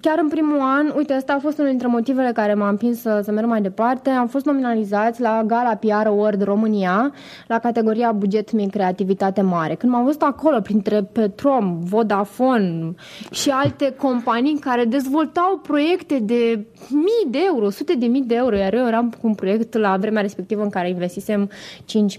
chiar 0.00 0.18
în 0.22 0.28
primul 0.28 0.60
an, 0.60 0.92
uite, 0.96 1.12
asta 1.12 1.32
a 1.32 1.38
fost 1.38 1.58
unul 1.58 1.70
dintre 1.70 1.88
motivele 1.88 2.32
care 2.32 2.54
m-a 2.54 2.68
împins 2.68 3.00
să, 3.00 3.20
să 3.24 3.30
merg 3.30 3.46
mai 3.46 3.62
departe, 3.62 4.10
am 4.10 4.26
fost 4.26 4.44
nominalizați 4.44 5.20
la 5.20 5.42
Gala 5.46 5.74
PR 5.74 6.06
Award 6.06 6.42
România 6.42 7.12
la 7.46 7.58
categoria 7.58 8.12
buget 8.12 8.52
mic 8.52 8.70
creativitate 8.70 9.40
mare. 9.40 9.74
Când 9.74 9.92
m-am 9.92 10.04
văzut 10.04 10.22
acolo 10.22 10.60
printre 10.60 11.02
Petrom, 11.02 11.78
Vodafone 11.78 12.94
și 13.30 13.50
alte 13.50 13.94
companii 13.98 14.58
care 14.58 14.84
dezvoltau 14.84 15.60
proiecte 15.62 16.18
de 16.18 16.66
mii 16.90 17.30
de 17.30 17.38
euro, 17.46 17.70
sute 17.70 17.94
de 17.94 18.06
mii 18.06 18.22
de 18.22 18.34
euro, 18.34 18.56
iar 18.56 18.74
eu 18.74 18.86
eram 18.86 19.10
cu 19.10 19.26
un 19.26 19.34
proiect 19.34 19.76
la 19.76 19.96
vremea 19.96 20.22
respectivă 20.22 20.62
în 20.62 20.70
care 20.70 20.88
investisem 20.88 21.50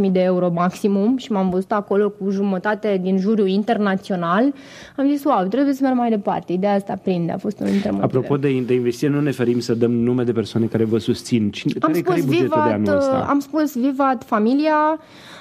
5.000 0.06 0.12
de 0.12 0.22
euro 0.22 0.52
maximum 0.52 1.18
și 1.18 1.32
m-am 1.32 1.50
văzut 1.50 1.72
acolo 1.72 2.10
cu 2.10 2.30
jumătate 2.30 3.00
din 3.06 3.20
juriu 3.20 3.46
internațional, 3.46 4.54
am 4.96 5.08
zis, 5.08 5.24
wow, 5.24 5.48
trebuie 5.48 5.74
să 5.74 5.80
merg 5.84 5.96
mai 5.96 6.10
departe. 6.10 6.54
Ideea 6.54 6.74
asta 6.74 7.00
prinde, 7.04 7.32
a 7.32 7.38
fost 7.38 7.60
unul 7.60 7.72
dintre 7.72 7.90
motive. 7.90 8.18
Apropo 8.18 8.38
de, 8.38 8.64
de 8.66 8.74
investiție, 8.74 9.08
nu 9.08 9.22
ne 9.22 9.32
ferim 9.32 9.60
să 9.60 9.74
dăm 9.74 9.92
nume 9.92 10.24
de 10.24 10.32
persoane 10.32 10.66
care 10.66 10.84
vă 10.84 10.98
susțin. 10.98 11.52
Cine, 11.52 11.74
am 11.80 11.92
care, 11.92 11.94
spus 11.94 12.14
care 12.14 12.22
bugetul 12.26 12.48
Vivat, 12.48 12.68
de 12.68 12.74
anul 12.74 12.98
ăsta? 12.98 13.26
Am 13.30 13.40
spus 13.40 13.78
Vivat 13.78 14.24
Familia, 14.24 15.00
Uh, 15.00 15.35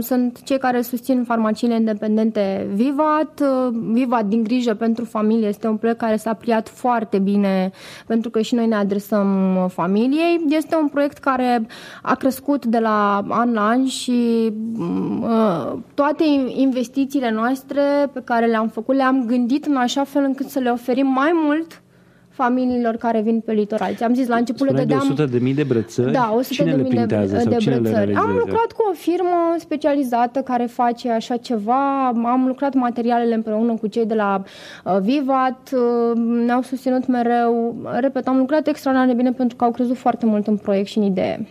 sunt 0.00 0.42
cei 0.42 0.58
care 0.58 0.80
susțin 0.80 1.24
farmaciile 1.24 1.74
independente 1.74 2.68
Vivat. 2.74 3.40
Uh, 3.40 3.74
Vivat 3.92 4.26
din 4.26 4.42
grijă 4.42 4.74
pentru 4.74 5.04
familie 5.04 5.48
este 5.48 5.68
un 5.68 5.76
proiect 5.76 5.98
care 5.98 6.16
s-a 6.16 6.32
pliat 6.32 6.68
foarte 6.68 7.18
bine 7.18 7.70
pentru 8.06 8.30
că 8.30 8.40
și 8.40 8.54
noi 8.54 8.66
ne 8.66 8.74
adresăm 8.74 9.56
familiei. 9.72 10.44
Este 10.48 10.76
un 10.76 10.88
proiect 10.88 11.18
care 11.18 11.66
a 12.02 12.14
crescut 12.14 12.64
de 12.64 12.78
la 12.78 13.24
an 13.28 13.52
la 13.52 13.66
an 13.66 13.86
și 13.86 14.52
uh, 14.80 15.72
toate 15.94 16.24
investițiile 16.46 17.30
noastre 17.30 18.10
pe 18.12 18.22
care 18.24 18.46
le-am 18.46 18.68
făcut 18.68 18.94
le-am 18.94 19.24
gândit 19.26 19.66
în 19.66 19.76
așa 19.76 20.04
fel 20.04 20.22
încât 20.24 20.48
să 20.48 20.58
le 20.58 20.70
oferim 20.70 21.06
mai 21.06 21.30
mult 21.34 21.82
familiilor 22.34 22.94
care 22.96 23.20
vin 23.20 23.40
pe 23.40 23.52
litoral. 23.52 23.94
Ți-am 23.94 24.14
zis, 24.14 24.28
la 24.28 24.36
început 24.36 24.66
Spuneai 24.66 24.86
le 24.86 24.94
dădeam... 24.94 25.14
de 25.16 25.22
100 25.22 25.38
de 25.38 25.44
mii 25.44 25.54
de 25.54 25.62
brățări? 25.62 26.12
Da, 26.12 26.32
100 26.36 26.54
cine 26.54 26.76
de 26.76 26.82
mii 26.82 26.90
de, 26.90 27.04
de, 27.04 27.44
de 27.48 27.56
brățări. 27.64 28.14
Am 28.14 28.30
lucrat 28.38 28.72
cu 28.76 28.82
o 28.90 28.94
firmă 28.94 29.54
specializată 29.58 30.40
care 30.40 30.64
face 30.64 31.10
așa 31.10 31.36
ceva. 31.36 32.06
Am 32.06 32.44
lucrat 32.46 32.74
materialele 32.74 33.34
împreună 33.34 33.74
cu 33.74 33.86
cei 33.86 34.06
de 34.06 34.14
la 34.14 34.42
uh, 34.84 34.96
Vivat. 35.00 35.70
Uh, 35.72 36.16
ne-au 36.46 36.62
susținut 36.62 37.06
mereu. 37.06 37.76
Repet, 38.00 38.26
am 38.26 38.36
lucrat 38.36 38.66
extraordinar 38.66 39.14
de 39.14 39.22
bine 39.22 39.32
pentru 39.32 39.56
că 39.56 39.64
au 39.64 39.70
crezut 39.70 39.96
foarte 39.96 40.26
mult 40.26 40.46
în 40.46 40.56
proiect 40.56 40.88
și 40.88 40.98
în 40.98 41.04
idee. 41.04 41.46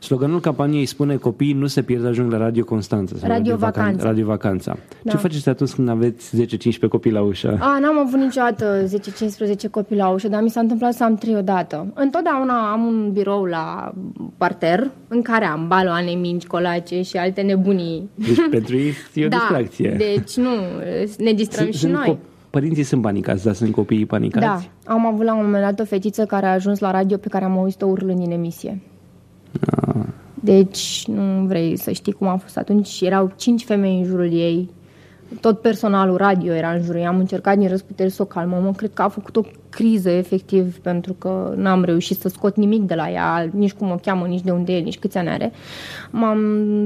Sloganul 0.00 0.40
campaniei 0.40 0.86
spune 0.86 1.16
copiii 1.16 1.52
nu 1.52 1.66
se 1.66 1.82
pierd, 1.82 2.06
ajung 2.06 2.32
la 2.32 2.38
Radio 2.38 2.64
Constanța. 2.64 3.14
Sau 3.18 3.28
Radio, 3.28 3.52
Radio 3.52 3.56
Vacanța. 3.56 4.04
Radio 4.04 4.26
Vacanța. 4.26 4.76
Da. 5.02 5.10
Ce 5.10 5.16
faceți 5.16 5.48
atunci 5.48 5.70
când 5.70 5.88
aveți 5.88 6.42
10-15 6.42 6.88
copii 6.88 7.10
la 7.10 7.22
ușă? 7.22 7.58
A, 7.60 7.78
n-am 7.78 7.98
avut 7.98 8.18
niciodată 8.18 8.84
10-15 8.84 9.70
copii 9.70 9.96
la 9.96 10.08
ușă, 10.08 10.19
dar 10.28 10.42
mi 10.42 10.50
s-a 10.50 10.60
întâmplat 10.60 10.92
să 10.92 11.04
am 11.04 11.14
trei 11.14 11.36
odată. 11.36 11.92
Întotdeauna 11.94 12.72
am 12.72 12.84
un 12.84 13.10
birou 13.12 13.44
la 13.44 13.92
parter 14.36 14.90
în 15.08 15.22
care 15.22 15.44
am 15.44 15.68
baloane, 15.68 16.10
minci, 16.10 16.46
colace 16.46 17.02
și 17.02 17.16
alte 17.16 17.40
nebunii. 17.40 18.10
Deci 18.14 18.48
pentru 18.50 18.76
ei 18.76 18.92
e 19.14 19.24
o 19.24 19.28
da, 19.36 19.36
distracție. 19.36 19.94
deci 19.98 20.36
nu, 20.36 20.50
ne 21.18 21.32
distrăm 21.32 21.64
sunt, 21.64 21.74
și 21.74 21.80
sunt 21.80 21.92
noi. 21.92 22.18
Părinții 22.50 22.82
sunt 22.82 23.02
panicați, 23.02 23.44
dar 23.44 23.54
sunt 23.54 23.72
copiii 23.72 24.06
panicați? 24.06 24.70
Da, 24.84 24.92
am 24.92 25.06
avut 25.06 25.24
la 25.24 25.34
un 25.34 25.44
moment 25.44 25.62
dat 25.62 25.80
o 25.80 25.84
fetiță 25.84 26.24
care 26.24 26.46
a 26.46 26.52
ajuns 26.52 26.78
la 26.78 26.90
radio 26.90 27.16
pe 27.16 27.28
care 27.28 27.44
am 27.44 27.58
auzit-o 27.58 27.86
urlând 27.86 28.26
în 28.26 28.30
emisie. 28.30 28.80
Ah. 29.70 29.94
Deci 30.34 31.04
nu 31.06 31.44
vrei 31.46 31.78
să 31.78 31.90
știi 31.90 32.12
cum 32.12 32.26
a 32.26 32.36
fost 32.36 32.56
atunci. 32.56 33.00
Erau 33.00 33.32
cinci 33.36 33.64
femei 33.64 33.98
în 33.98 34.04
jurul 34.04 34.32
ei, 34.32 34.70
tot 35.40 35.60
personalul 35.60 36.16
radio 36.16 36.52
era 36.52 36.70
în 36.70 36.82
jurul 36.82 37.00
ei. 37.00 37.06
Am 37.06 37.18
încercat 37.18 37.58
din 37.58 37.68
răsputeri 37.68 38.10
să 38.10 38.22
o 38.22 38.24
calmăm. 38.24 38.72
Cred 38.72 38.90
că 38.94 39.02
a 39.02 39.08
făcut 39.08 39.36
o 39.36 39.42
criză, 39.70 40.10
efectiv, 40.10 40.78
pentru 40.78 41.12
că 41.12 41.52
n-am 41.56 41.84
reușit 41.84 42.20
să 42.20 42.28
scot 42.28 42.56
nimic 42.56 42.82
de 42.82 42.94
la 42.94 43.10
ea, 43.10 43.48
nici 43.52 43.72
cum 43.72 43.90
o 43.90 43.94
cheamă, 43.94 44.26
nici 44.26 44.40
de 44.40 44.50
unde 44.50 44.72
e, 44.72 44.80
nici 44.80 44.98
câți 44.98 45.18
ani 45.18 45.28
are. 45.28 45.52
M-am 46.10 46.38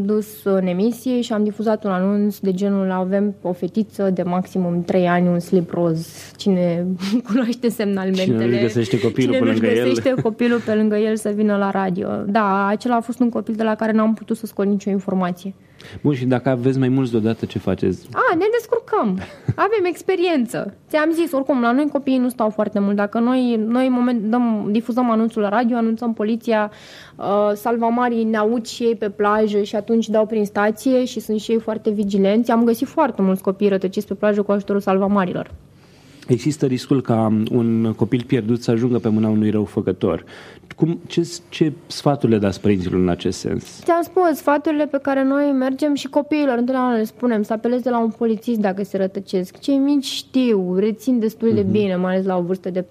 dus 0.05 0.45
în 0.45 0.67
emisie 0.67 1.21
și 1.21 1.33
am 1.33 1.45
difuzat 1.45 1.85
un 1.85 1.91
anunț 1.91 2.39
de 2.39 2.53
genul 2.53 2.91
avem 2.91 3.35
o 3.43 3.53
fetiță 3.53 4.11
de 4.11 4.23
maximum 4.23 4.83
3 4.85 5.09
ani, 5.09 5.29
un 5.29 5.39
slip 5.39 5.71
roz. 5.71 6.33
Cine 6.37 6.87
cunoaște 7.29 7.69
semnalmentele. 7.69 8.43
Cine 8.45 8.55
nu 8.55 8.61
găsește 8.61 9.01
copilul 9.01 9.35
cine 9.35 9.39
pe 9.39 9.45
lângă 9.45 9.67
găsește 9.67 10.09
el. 10.09 10.21
copilul 10.23 10.61
pe 10.61 10.75
lângă 10.75 10.97
el 10.97 11.17
să 11.17 11.33
vină 11.35 11.57
la 11.57 11.71
radio. 11.71 12.09
Da, 12.27 12.67
acela 12.67 12.97
a 12.97 13.01
fost 13.01 13.21
un 13.21 13.29
copil 13.29 13.55
de 13.55 13.63
la 13.63 13.75
care 13.75 13.93
n-am 13.93 14.15
putut 14.15 14.37
să 14.37 14.47
scot 14.47 14.67
nicio 14.67 14.91
informație. 14.91 15.55
Bun, 16.03 16.15
și 16.15 16.25
dacă 16.25 16.49
aveți 16.49 16.79
mai 16.79 16.89
mulți 16.89 17.11
deodată, 17.11 17.45
ce 17.47 17.59
faceți? 17.59 18.09
A, 18.13 18.35
ne 18.35 18.45
descurcăm. 18.53 19.19
Avem 19.55 19.85
experiență. 19.85 20.75
Ți-am 20.89 21.11
zis, 21.13 21.33
oricum, 21.33 21.61
la 21.61 21.73
noi 21.73 21.89
copiii 21.93 22.19
nu 22.19 22.29
stau 22.29 22.51
foarte 22.51 22.79
mult. 22.79 22.97
Dacă 22.97 23.19
noi, 23.19 23.65
noi 23.67 23.87
în 23.87 23.93
moment 23.93 24.23
dăm, 24.23 24.69
difuzăm 24.71 25.11
anunțul 25.11 25.43
la 25.43 25.49
radio, 25.49 25.77
anunțăm 25.77 26.13
poliția, 26.13 26.71
uh, 27.17 27.51
salvamarii 27.55 28.25
ne 28.25 28.37
aud 28.37 28.67
și 28.67 28.83
ei 28.83 28.95
pe 28.95 29.11
plajă 29.11 29.63
și 29.63 29.77
atunci 29.77 30.09
dau 30.09 30.27
prin 30.27 30.45
stație 30.45 31.05
și 31.05 31.21
sunt 31.21 31.41
și 31.41 31.51
ei 31.51 31.61
foarte 31.61 31.91
vigilenți. 31.91 32.51
Am 32.51 32.65
găsit 32.65 32.87
foarte 32.87 33.23
mulți 33.23 33.43
copii 33.43 33.69
rătăciți 33.69 34.07
pe 34.07 34.15
plajă 34.15 34.43
cu 34.43 34.53
ajutorul 34.53 34.81
salvamarilor. 34.81 35.51
Există 36.27 36.67
riscul 36.67 37.01
ca 37.01 37.33
un 37.51 37.93
copil 37.97 38.25
pierdut 38.27 38.63
să 38.63 38.71
ajungă 38.71 38.99
pe 38.99 39.09
mâna 39.09 39.29
unui 39.29 39.51
răufăcător. 39.51 40.25
Cum, 40.75 41.01
ce, 41.07 41.29
ce 41.49 41.73
sfaturi 41.87 42.33
le 42.33 42.39
dați 42.39 42.61
părinților 42.61 43.01
în 43.01 43.09
acest 43.09 43.39
sens? 43.39 43.81
Ți-am 43.83 44.03
spus, 44.03 44.37
sfaturile 44.37 44.87
pe 44.87 44.99
care 45.03 45.25
noi 45.25 45.53
mergem 45.53 45.95
și 45.95 46.09
copiilor, 46.09 46.59
întotdeauna 46.59 46.97
le 46.97 47.05
spunem, 47.05 47.43
să 47.43 47.53
apelezi 47.53 47.83
de 47.83 47.91
la 47.91 47.99
un 47.99 48.11
polițist 48.11 48.59
dacă 48.61 48.85
se 48.85 48.97
rătăcesc. 48.97 49.59
Cei 49.59 49.77
mici 49.77 50.05
știu, 50.05 50.77
rețin 50.77 51.19
destul 51.19 51.55
de 51.55 51.63
uh-huh. 51.63 51.71
bine, 51.71 51.97
mai 51.97 52.13
ales 52.13 52.27
la 52.27 52.37
o 52.37 52.43
vârstă 52.43 52.71
de 52.71 52.83
4-5 52.83 52.87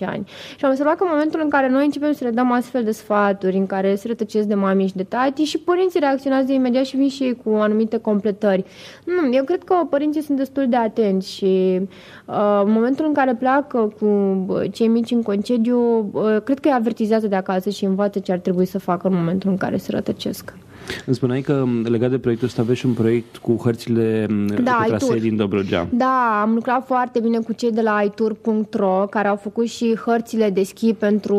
ani. 0.00 0.24
Și 0.56 0.64
am 0.64 0.70
observat 0.70 0.96
că 0.96 1.02
în 1.02 1.10
momentul 1.12 1.40
în 1.42 1.48
care 1.48 1.68
noi 1.68 1.84
începem 1.84 2.12
să 2.12 2.24
le 2.24 2.30
dăm 2.30 2.52
astfel 2.52 2.84
de 2.84 2.90
sfaturi, 2.90 3.56
în 3.56 3.66
care 3.66 3.94
se 3.94 4.08
rătăcesc 4.08 4.46
de 4.46 4.54
mami 4.54 4.86
și 4.86 4.94
de 4.94 5.02
tati 5.02 5.42
și 5.42 5.58
părinții 5.58 6.00
reacționează 6.00 6.52
imediat 6.52 6.84
și 6.84 6.96
vin 6.96 7.08
și 7.08 7.22
ei 7.22 7.36
cu 7.44 7.50
anumite 7.54 7.96
completări. 7.96 8.64
Nu, 9.04 9.34
eu 9.34 9.44
cred 9.44 9.64
că 9.64 9.74
părinții 9.90 10.22
sunt 10.22 10.38
destul 10.38 10.68
de 10.68 10.76
atenți 10.76 11.32
și 11.32 11.80
uh, 12.26 12.62
în 12.64 12.72
momentul 12.72 13.06
în 13.06 13.12
care 13.12 13.34
pleacă 13.34 13.92
cu 14.00 14.46
cei 14.72 14.88
mici 14.88 15.10
în 15.10 15.22
concediu, 15.22 16.10
uh, 16.12 16.36
cred 16.44 16.58
că 16.58 16.68
îi 16.68 16.74
avertizează 17.04 17.26
de 17.28 17.50
acasă 17.50 17.70
și 17.70 17.84
învață 17.84 18.18
ce 18.18 18.32
ar 18.32 18.38
trebui 18.38 18.66
să 18.66 18.78
facă 18.78 19.06
în 19.08 19.14
momentul 19.14 19.50
în 19.50 19.56
care 19.56 19.76
se 19.76 19.90
rătăcesc. 19.90 20.54
Îmi 21.06 21.16
spuneai 21.16 21.40
că 21.40 21.64
legat 21.84 22.10
de 22.10 22.18
proiectul 22.18 22.46
ăsta 22.48 22.62
aveți 22.62 22.86
un 22.86 22.92
proiect 22.92 23.36
cu 23.36 23.60
hărțile 23.62 24.26
da, 24.62 24.78
pe 24.82 24.88
trasee 24.88 25.18
din 25.18 25.36
Dobrogea. 25.36 25.86
Da, 25.90 26.40
am 26.42 26.54
lucrat 26.54 26.86
foarte 26.86 27.20
bine 27.20 27.38
cu 27.38 27.52
cei 27.52 27.72
de 27.72 27.80
la 27.80 28.02
itur.ro 28.02 29.06
care 29.10 29.28
au 29.28 29.36
făcut 29.36 29.66
și 29.66 29.98
hărțile 30.04 30.50
de 30.50 30.62
schi 30.62 30.94
pentru 30.94 31.36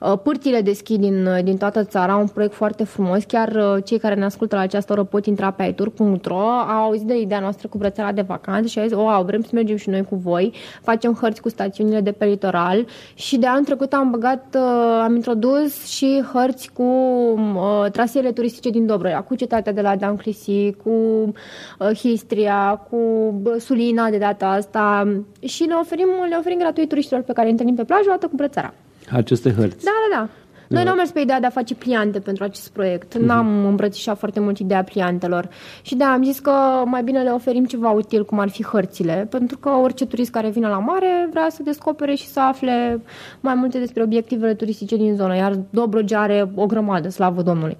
uh, 0.00 0.12
pârtile 0.22 0.60
de 0.60 0.72
schi 0.72 0.98
din, 0.98 1.28
din 1.44 1.56
toată 1.56 1.84
țara, 1.84 2.16
un 2.16 2.26
proiect 2.26 2.54
foarte 2.54 2.84
frumos. 2.84 3.24
Chiar 3.24 3.48
uh, 3.48 3.84
cei 3.84 3.98
care 3.98 4.14
ne 4.14 4.24
ascultă 4.24 4.56
la 4.56 4.62
această 4.62 4.92
oră 4.92 5.04
pot 5.04 5.26
intra 5.26 5.50
pe 5.50 5.64
itur.ro, 5.64 6.48
au 6.68 6.82
auzit 6.82 7.06
de 7.06 7.20
ideea 7.20 7.40
noastră 7.40 7.68
cu 7.68 7.78
brățara 7.78 8.12
de 8.12 8.24
vacanță 8.26 8.68
și 8.68 8.78
au 8.78 8.86
zis, 8.86 8.96
wow, 8.96 9.24
vrem 9.24 9.42
să 9.42 9.50
mergem 9.52 9.76
și 9.76 9.88
noi 9.88 10.04
cu 10.04 10.16
voi, 10.16 10.52
facem 10.82 11.18
hărți 11.20 11.40
cu 11.40 11.48
stațiunile 11.48 12.00
de 12.00 12.12
pe 12.12 12.24
litoral. 12.24 12.86
Și 13.14 13.38
de 13.38 13.46
anul 13.46 13.64
trecut 13.64 13.92
am 13.92 14.10
băgat, 14.10 14.56
uh, 14.56 15.00
am 15.02 15.14
introdus 15.14 15.86
și 15.86 16.22
hărți 16.32 16.70
cu 16.72 16.82
uh, 16.82 17.90
traseele 17.90 18.32
turistice 18.32 18.51
turistice 18.52 18.78
din 18.78 18.86
Dobrogea, 18.86 19.20
cu 19.20 19.34
cetatea 19.34 19.72
de 19.72 19.80
la 19.80 19.96
Danclisi, 19.96 20.72
cu 20.72 20.90
uh, 20.90 21.90
Histria, 21.94 22.86
cu 22.90 22.96
uh, 23.44 23.54
Sulina 23.58 24.10
de 24.10 24.18
data 24.18 24.48
asta 24.48 25.16
și 25.40 25.62
le 25.62 25.74
oferim, 25.74 26.08
le 26.28 26.36
oferim 26.38 26.58
gratuit 26.58 26.88
turiștilor 26.88 27.22
pe 27.22 27.32
care 27.32 27.46
îi 27.46 27.50
întâlnim 27.50 27.74
pe 27.74 27.84
plajă, 27.84 28.04
o 28.06 28.10
dată 28.10 28.26
cu 28.26 28.36
brățara. 28.36 28.74
Aceste 29.10 29.52
hărți. 29.52 29.84
Da, 29.84 29.90
da, 30.10 30.16
da. 30.16 30.28
Noi 30.72 30.84
nu 30.84 30.90
am 30.90 30.96
mers 30.96 31.10
pe 31.10 31.20
ideea 31.20 31.40
de 31.40 31.46
a 31.46 31.50
face 31.50 31.74
pliante 31.74 32.18
pentru 32.18 32.44
acest 32.44 32.72
proiect. 32.72 33.18
Mm-hmm. 33.18 33.24
N-am 33.24 33.64
îmbrățișat 33.64 34.18
foarte 34.18 34.40
mult 34.40 34.58
ideea 34.58 34.82
pliantelor. 34.82 35.48
Și 35.82 35.94
da, 35.94 36.06
am 36.06 36.22
zis 36.22 36.38
că 36.38 36.82
mai 36.84 37.02
bine 37.02 37.22
le 37.22 37.30
oferim 37.30 37.64
ceva 37.64 37.90
util, 37.90 38.24
cum 38.24 38.38
ar 38.38 38.48
fi 38.48 38.64
hărțile, 38.64 39.26
pentru 39.30 39.58
că 39.58 39.68
orice 39.68 40.06
turist 40.06 40.30
care 40.30 40.50
vine 40.50 40.68
la 40.68 40.78
mare 40.78 41.28
vrea 41.30 41.46
să 41.50 41.62
descopere 41.62 42.14
și 42.14 42.26
să 42.26 42.40
afle 42.40 43.02
mai 43.40 43.54
multe 43.54 43.78
despre 43.78 44.02
obiectivele 44.02 44.54
turistice 44.54 44.96
din 44.96 45.14
zonă, 45.14 45.36
iar 45.36 45.58
Dobrogea 45.70 46.20
are 46.20 46.50
o 46.54 46.66
grămadă, 46.66 47.08
slavă 47.08 47.42
Domnului. 47.42 47.76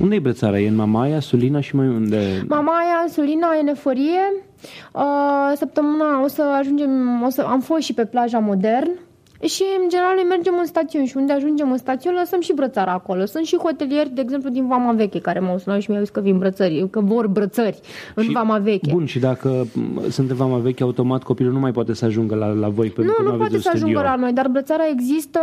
Unde 0.00 0.14
e 0.14 0.18
brățara? 0.18 0.58
E 0.58 0.68
în 0.68 0.74
Mamaia, 0.74 1.20
Sulina 1.20 1.60
și 1.60 1.76
mai 1.76 1.86
unde? 1.86 2.44
Mamaia, 2.48 3.04
Sulina, 3.08 3.48
e 3.58 3.62
nefărie. 3.62 4.44
Uh, 4.92 5.52
săptămâna 5.56 6.22
o 6.22 6.26
să 6.26 6.42
ajungem, 6.58 7.22
o 7.26 7.30
să, 7.30 7.42
am 7.42 7.60
fost 7.60 7.82
și 7.82 7.94
pe 7.94 8.04
plaja 8.04 8.38
Modern, 8.38 8.90
și, 9.40 9.62
în 9.82 9.88
general, 9.88 10.14
noi 10.14 10.26
mergem 10.28 10.54
în 10.58 10.66
stațiuni 10.66 11.06
și 11.06 11.16
unde 11.16 11.32
ajungem 11.32 11.70
în 11.70 11.76
stațiuni 11.76 12.16
lăsăm 12.16 12.40
și 12.40 12.52
brățara 12.52 12.92
acolo. 12.92 13.24
Sunt 13.24 13.44
și 13.44 13.56
hotelieri, 13.56 14.10
de 14.10 14.20
exemplu, 14.20 14.50
din 14.50 14.66
Vama 14.66 14.92
Veche, 14.92 15.20
care 15.20 15.38
m-au 15.38 15.58
sunat 15.58 15.80
și 15.80 15.90
mi-au 15.90 16.02
zis 16.02 16.12
că 16.12 16.20
vin 16.20 16.38
brățări, 16.38 16.88
că 16.90 17.00
vor 17.00 17.26
brățări 17.26 17.80
în 18.14 18.22
și, 18.22 18.32
Vama 18.32 18.58
Veche. 18.58 18.92
Bun, 18.92 19.06
și 19.06 19.18
dacă 19.18 19.66
sunt 20.10 20.30
în 20.30 20.36
Vama 20.36 20.58
Veche, 20.58 20.82
automat 20.82 21.22
copilul 21.22 21.52
nu 21.52 21.58
mai 21.58 21.72
poate 21.72 21.94
să 21.94 22.04
ajungă 22.04 22.34
la, 22.34 22.46
la 22.46 22.68
voi 22.68 22.88
pentru 22.88 23.04
nu, 23.04 23.12
că 23.12 23.22
nu, 23.22 23.30
nu 23.30 23.36
poate 23.36 23.58
să 23.58 23.60
studio. 23.60 23.84
ajungă 23.84 24.00
la 24.00 24.14
noi, 24.16 24.32
dar 24.32 24.48
brățara 24.48 24.82
există, 24.92 25.40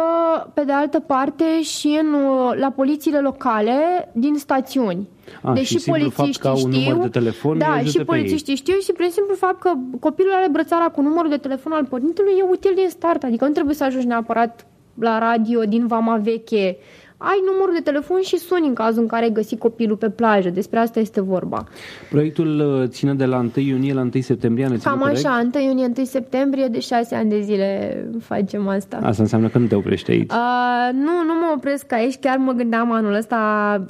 pe 0.53 0.63
de 0.63 0.71
altă 0.71 0.99
parte, 0.99 1.61
și 1.61 1.99
în, 2.01 2.15
la 2.59 2.71
polițiile 2.75 3.19
locale 3.19 4.09
din 4.13 4.35
stațiuni. 4.37 5.07
A, 5.41 5.53
Deși 5.53 5.77
și 5.77 5.89
polițiștii 5.89 6.33
fapt 6.41 6.57
știu, 6.57 6.67
un 6.67 6.71
număr 6.71 7.01
de 7.01 7.07
telefon 7.19 7.57
da, 7.57 7.79
și 7.79 8.03
polițiștii 8.03 8.55
știu 8.55 8.77
și 8.79 8.91
prin 8.91 9.09
simplu 9.09 9.35
fapt 9.35 9.59
că 9.59 9.71
copilul 9.99 10.31
are 10.31 10.49
brățara 10.51 10.83
cu 10.83 11.01
numărul 11.01 11.29
de 11.29 11.37
telefon 11.37 11.71
al 11.71 11.85
părintelui 11.85 12.31
e 12.39 12.43
util 12.51 12.71
din 12.75 12.89
start, 12.89 13.23
adică 13.23 13.45
nu 13.45 13.51
trebuie 13.51 13.75
să 13.75 13.82
ajungi 13.83 14.07
neapărat 14.07 14.65
la 14.99 15.19
radio 15.19 15.65
din 15.65 15.87
Vama 15.87 16.17
Veche 16.17 16.77
ai 17.17 17.39
numărul 17.45 17.73
de 17.73 17.79
telefon 17.79 18.21
și 18.21 18.37
suni 18.37 18.67
în 18.67 18.73
cazul 18.73 19.01
în 19.01 19.07
care 19.07 19.23
ai 19.23 19.31
găsit 19.31 19.59
copilul 19.59 19.97
pe 19.97 20.09
plajă. 20.09 20.49
Despre 20.49 20.79
asta 20.79 20.99
este 20.99 21.21
vorba. 21.21 21.63
Proiectul 22.09 22.79
uh, 22.81 22.87
ține 22.87 23.13
de 23.13 23.25
la 23.25 23.37
1 23.37 23.51
iunie 23.55 23.93
la 23.93 24.01
1 24.01 24.11
septembrie? 24.21 24.67
Ne 24.67 24.77
Cam 24.83 24.99
corect? 24.99 25.25
așa, 25.25 25.49
1 25.53 25.63
iunie, 25.63 25.91
1 25.97 26.05
septembrie, 26.05 26.67
de 26.67 26.79
6 26.79 27.15
ani 27.15 27.29
de 27.29 27.41
zile 27.41 27.97
facem 28.19 28.67
asta. 28.67 28.99
Asta 29.03 29.21
înseamnă 29.21 29.47
că 29.47 29.57
nu 29.57 29.65
te 29.65 29.75
oprești 29.75 30.11
aici? 30.11 30.31
Uh, 30.31 30.93
nu, 30.93 31.23
nu 31.25 31.33
mă 31.33 31.53
opresc 31.55 31.91
aici, 31.91 32.15
chiar 32.19 32.37
mă 32.37 32.51
gândeam 32.51 32.91
anul 32.91 33.13
ăsta. 33.13 33.37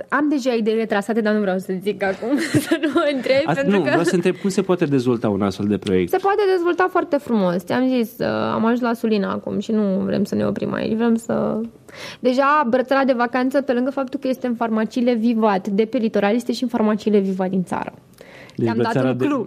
Am 0.09 0.29
deja 0.29 0.51
idei 0.51 0.85
trasate, 0.85 1.21
dar 1.21 1.33
nu 1.33 1.39
vreau 1.39 1.57
să 1.57 1.73
zic 1.81 2.03
acum, 2.03 2.37
să 2.67 2.79
nu 2.81 3.01
întreb. 3.15 3.41
Asta, 3.45 3.63
nu, 3.65 3.77
că... 3.77 3.83
vreau 3.83 4.03
să 4.03 4.15
întreb 4.15 4.35
cum 4.35 4.49
se 4.49 4.61
poate 4.61 4.85
dezvolta 4.85 5.29
un 5.29 5.41
astfel 5.41 5.65
de 5.67 5.77
proiect? 5.77 6.11
Se 6.11 6.17
poate 6.17 6.41
dezvolta 6.55 6.87
foarte 6.89 7.17
frumos. 7.17 7.63
Ți-am 7.63 7.87
zis, 7.87 8.11
uh, 8.19 8.27
am 8.53 8.65
ajuns 8.65 8.81
la 8.81 8.93
Sulina 8.93 9.31
acum 9.31 9.59
și 9.59 9.71
nu 9.71 10.01
vrem 10.05 10.23
să 10.23 10.35
ne 10.35 10.45
oprim 10.45 10.73
aici, 10.73 10.95
vrem 10.95 11.15
să 11.15 11.59
Deja 12.19 12.67
brățara 12.69 13.03
de 13.03 13.13
vacanță, 13.13 13.61
pe 13.61 13.73
lângă 13.73 13.91
faptul 13.91 14.19
că 14.19 14.27
este 14.27 14.47
în 14.47 14.55
farmaciile 14.55 15.13
Vivat 15.13 15.67
de 15.67 15.85
pe 15.85 15.97
litoral, 15.97 16.35
este 16.35 16.53
și 16.53 16.63
în 16.63 16.69
farmaciile 16.69 17.19
Vivat 17.19 17.49
din 17.49 17.63
țară. 17.63 17.93
Deci 18.55 18.65
ți-am 18.65 18.77
dat 18.93 19.03
un 19.03 19.17
clue. 19.17 19.45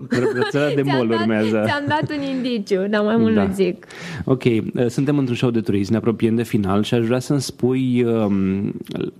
De, 0.52 0.72
de 0.74 0.82
mol 0.96 1.10
urmează. 1.10 1.62
Ți-am 1.66 1.84
dat 1.88 2.16
un 2.16 2.22
indiciu, 2.22 2.86
dar 2.88 3.02
mai 3.02 3.16
mult 3.16 3.34
da. 3.34 3.42
nu 3.42 3.52
zic. 3.52 3.86
Ok, 4.24 4.44
uh, 4.44 4.86
suntem 4.86 5.18
într-un 5.18 5.36
show 5.36 5.50
de 5.50 5.60
turism, 5.60 5.90
ne 5.90 5.98
apropiem 5.98 6.34
de 6.34 6.42
final 6.42 6.82
și 6.82 6.94
aș 6.94 7.06
vrea 7.06 7.18
să-mi 7.18 7.40
spui, 7.40 8.02
um, 8.02 8.72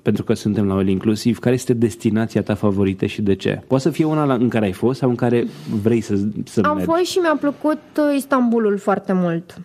pentru 0.02 0.24
că 0.24 0.34
suntem 0.34 0.66
la 0.66 0.74
All 0.74 0.88
Inclusiv, 0.88 1.38
care 1.38 1.54
este 1.54 1.72
destinația 1.72 2.42
ta 2.42 2.54
favorită 2.54 3.06
și 3.06 3.22
de 3.22 3.34
ce? 3.34 3.62
Poate 3.66 3.82
să 3.82 3.90
fie 3.90 4.04
una 4.04 4.34
în 4.34 4.48
care 4.48 4.64
ai 4.64 4.72
fost 4.72 4.98
sau 4.98 5.08
în 5.08 5.14
care 5.14 5.46
vrei 5.82 6.00
să, 6.00 6.14
să 6.44 6.60
Am 6.64 6.76
mergi. 6.76 6.90
fost 6.90 7.10
și 7.10 7.18
mi-a 7.18 7.36
plăcut 7.40 7.80
uh, 7.98 8.16
Istanbulul 8.16 8.78
foarte 8.78 9.12
mult. 9.12 9.60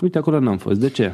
Uite, 0.00 0.18
acolo 0.18 0.38
n-am 0.38 0.58
fost. 0.58 0.80
De 0.80 0.88
ce? 0.88 1.12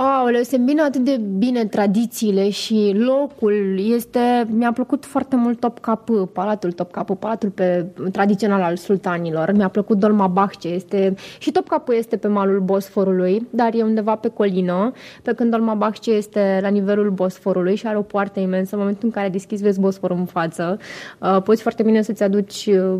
Aoleu, 0.00 0.42
se 0.42 0.56
îmbină 0.56 0.82
atât 0.82 1.00
de 1.00 1.20
bine 1.38 1.64
tradițiile 1.64 2.50
și 2.50 2.96
locul 2.98 3.80
este... 3.92 4.46
Mi-a 4.50 4.72
plăcut 4.72 5.04
foarte 5.04 5.36
mult 5.36 5.60
Top 5.60 5.78
Cap, 5.78 6.10
palatul 6.32 6.72
Top 6.72 6.90
Cap, 6.90 7.18
palatul 7.18 7.48
pe, 7.48 7.86
tradițional 8.12 8.60
al 8.60 8.76
sultanilor. 8.76 9.52
Mi-a 9.52 9.68
plăcut 9.68 9.98
Dolma 9.98 10.26
Bahce. 10.26 10.68
Este, 10.68 11.14
și 11.38 11.50
Top 11.50 11.68
Cap 11.68 11.88
este 11.88 12.16
pe 12.16 12.28
malul 12.28 12.60
Bosforului, 12.60 13.46
dar 13.50 13.74
e 13.74 13.82
undeva 13.82 14.14
pe 14.14 14.28
colină, 14.28 14.92
pe 15.22 15.32
când 15.32 15.50
Dolma 15.50 15.74
Bahce 15.74 16.10
este 16.10 16.58
la 16.62 16.68
nivelul 16.68 17.10
Bosforului 17.10 17.74
și 17.74 17.86
are 17.86 17.96
o 17.96 18.02
poartă 18.02 18.40
imensă. 18.40 18.74
În 18.74 18.80
momentul 18.80 19.04
în 19.04 19.10
care 19.10 19.28
deschizi, 19.28 19.62
vezi 19.62 19.80
Bosforul 19.80 20.16
în 20.16 20.24
față. 20.24 20.78
Uh, 21.18 21.42
poți 21.42 21.62
foarte 21.62 21.82
bine 21.82 22.02
să-ți 22.02 22.22
aduci, 22.22 22.66
uh, 22.66 22.94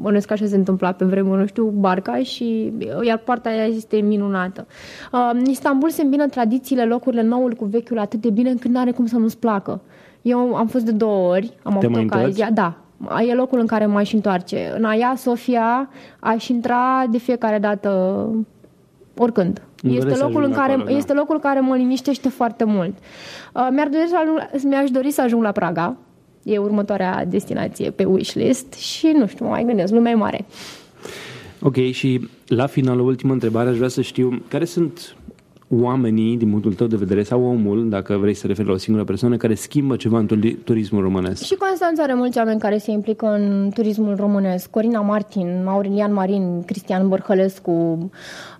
bănuiesc 0.00 0.30
așa 0.30 0.46
se 0.46 0.56
întâmpla 0.56 0.92
pe 0.92 1.04
vremuri, 1.04 1.40
nu 1.40 1.46
știu, 1.46 1.64
barca 1.64 2.18
și 2.18 2.72
iar 3.02 3.18
poarta 3.18 3.48
aia 3.48 3.64
este 3.64 3.96
minunată. 3.96 4.66
Uh, 5.12 5.30
în 5.32 5.44
Istanbul 5.44 5.90
se 5.90 6.02
îmbină 6.02 6.24
tradițiile, 6.28 6.84
locurile, 6.84 7.22
noul 7.22 7.52
cu 7.52 7.64
vechiul 7.64 7.98
atât 7.98 8.20
de 8.20 8.30
bine 8.30 8.50
încât 8.50 8.70
nu 8.70 8.80
are 8.80 8.90
cum 8.90 9.06
să 9.06 9.16
nu-ți 9.16 9.38
placă. 9.38 9.80
Eu 10.22 10.54
am 10.54 10.66
fost 10.66 10.84
de 10.84 10.90
două 10.90 11.28
ori, 11.28 11.52
am 11.62 11.76
Te 11.78 11.86
avut 11.86 12.12
ocazia, 12.12 12.50
da, 12.50 12.76
e 13.28 13.34
locul 13.34 13.58
în 13.58 13.66
care 13.66 13.86
m-aș 13.86 14.12
întoarce. 14.12 14.72
În 14.76 14.84
Aia 14.84 15.14
Sofia 15.16 15.88
aș 16.20 16.48
intra 16.48 17.06
de 17.10 17.18
fiecare 17.18 17.58
dată 17.58 17.90
oricând. 19.18 19.62
Este 19.82 20.16
locul, 20.16 20.44
în 20.44 20.52
care, 20.52 20.72
acolo, 20.72 20.84
da. 20.84 20.96
este 20.96 21.12
locul 21.12 21.38
care 21.38 21.60
mă 21.60 21.76
liniștește 21.76 22.28
foarte 22.28 22.64
mult. 22.64 22.94
Uh, 23.54 23.68
mi-ar 23.70 23.88
dori 23.88 24.04
să 24.08 24.16
ajung, 24.22 24.64
mi-aș 24.64 24.90
dori 24.90 25.10
să 25.10 25.20
ajung 25.22 25.42
la 25.42 25.52
Praga. 25.52 25.96
E 26.42 26.58
următoarea 26.58 27.24
destinație 27.24 27.90
pe 27.90 28.04
wishlist 28.04 28.72
și 28.72 29.14
nu 29.18 29.26
știu, 29.26 29.46
mai 29.46 29.64
gândesc, 29.64 29.92
lumea 29.92 30.12
e 30.12 30.14
mare. 30.14 30.44
Ok, 31.60 31.76
și 31.76 32.28
la 32.46 32.66
final, 32.66 33.00
o 33.00 33.04
ultimă 33.04 33.32
întrebare, 33.32 33.68
aș 33.68 33.76
vrea 33.76 33.88
să 33.88 34.00
știu 34.00 34.42
care 34.48 34.64
sunt 34.64 35.16
oamenii, 35.68 36.36
din 36.36 36.50
punctul 36.50 36.74
tău 36.74 36.86
de 36.86 36.96
vedere, 36.96 37.22
sau 37.22 37.44
omul, 37.44 37.88
dacă 37.88 38.16
vrei 38.16 38.34
să 38.34 38.46
referi 38.46 38.68
la 38.68 38.74
o 38.74 38.76
singură 38.76 39.04
persoană, 39.04 39.36
care 39.36 39.54
schimbă 39.54 39.96
ceva 39.96 40.18
în 40.18 40.28
turismul 40.64 41.02
românesc? 41.02 41.44
Și 41.44 41.54
Constanța 41.54 42.02
are 42.02 42.14
mulți 42.14 42.38
oameni 42.38 42.60
care 42.60 42.78
se 42.78 42.90
implică 42.90 43.26
în 43.26 43.70
turismul 43.74 44.16
românesc. 44.16 44.70
Corina 44.70 45.00
Martin, 45.00 45.64
Aurelian 45.66 46.12
Marin, 46.12 46.62
Cristian 46.64 47.08
Bărhălescu, 47.08 48.10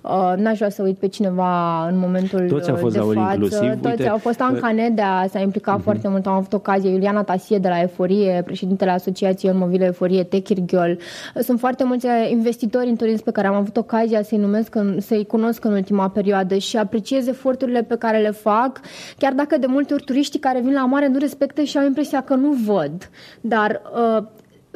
Uh, 0.09 0.33
n-aș 0.37 0.57
vrea 0.57 0.69
să 0.69 0.83
uit 0.83 0.97
pe 0.97 1.07
cineva 1.07 1.87
în 1.89 1.99
momentul 1.99 2.49
Toți 2.49 2.71
au 2.71 2.77
fost 2.77 2.95
de 2.95 2.99
la 3.01 3.05
față. 3.05 3.33
inclusiv. 3.33 3.81
Toți 3.81 3.87
Uite, 3.87 4.09
au 4.09 4.19
fost 4.19 4.41
Anca 4.41 4.73
Nedea, 4.73 5.27
s-a 5.31 5.41
implicat 5.41 5.79
uh-huh. 5.79 5.83
foarte 5.83 6.09
mult, 6.09 6.27
am 6.27 6.33
avut 6.33 6.53
ocazie, 6.53 6.91
Iuliana 6.91 7.23
Tasie 7.23 7.59
de 7.59 7.69
la 7.69 7.81
Eforie, 7.81 8.43
președintele 8.45 8.91
Asociației 8.91 9.53
Mobile 9.53 9.85
Eforie, 9.85 10.23
Techirghiol. 10.23 10.99
Sunt 11.41 11.59
foarte 11.59 11.85
mulți 11.85 12.07
investitori 12.31 12.89
în 12.89 12.97
turism 12.97 13.25
pe 13.25 13.31
care 13.31 13.47
am 13.47 13.55
avut 13.55 13.77
ocazia 13.77 14.23
să-i 14.23 14.39
numesc, 14.39 14.75
în, 14.75 15.01
să-i 15.01 15.25
cunosc 15.25 15.65
în 15.65 15.73
ultima 15.73 16.09
perioadă 16.09 16.57
și 16.57 16.77
apreciez 16.77 16.96
eforturile 17.27 17.83
pe 17.83 17.97
care 17.97 18.19
le 18.19 18.31
fac, 18.31 18.81
chiar 19.19 19.33
dacă 19.33 19.57
de 19.59 19.67
multe 19.67 19.95
ori 19.95 20.05
turiștii 20.05 20.39
care 20.39 20.61
vin 20.61 20.73
la 20.73 20.85
mare 20.85 21.09
nu 21.09 21.19
respectă 21.19 21.63
și 21.63 21.79
au 21.79 21.85
impresia 21.85 22.23
că 22.23 22.35
nu 22.35 22.51
văd. 22.53 23.11
Dar 23.41 23.83
uh, 23.95 24.25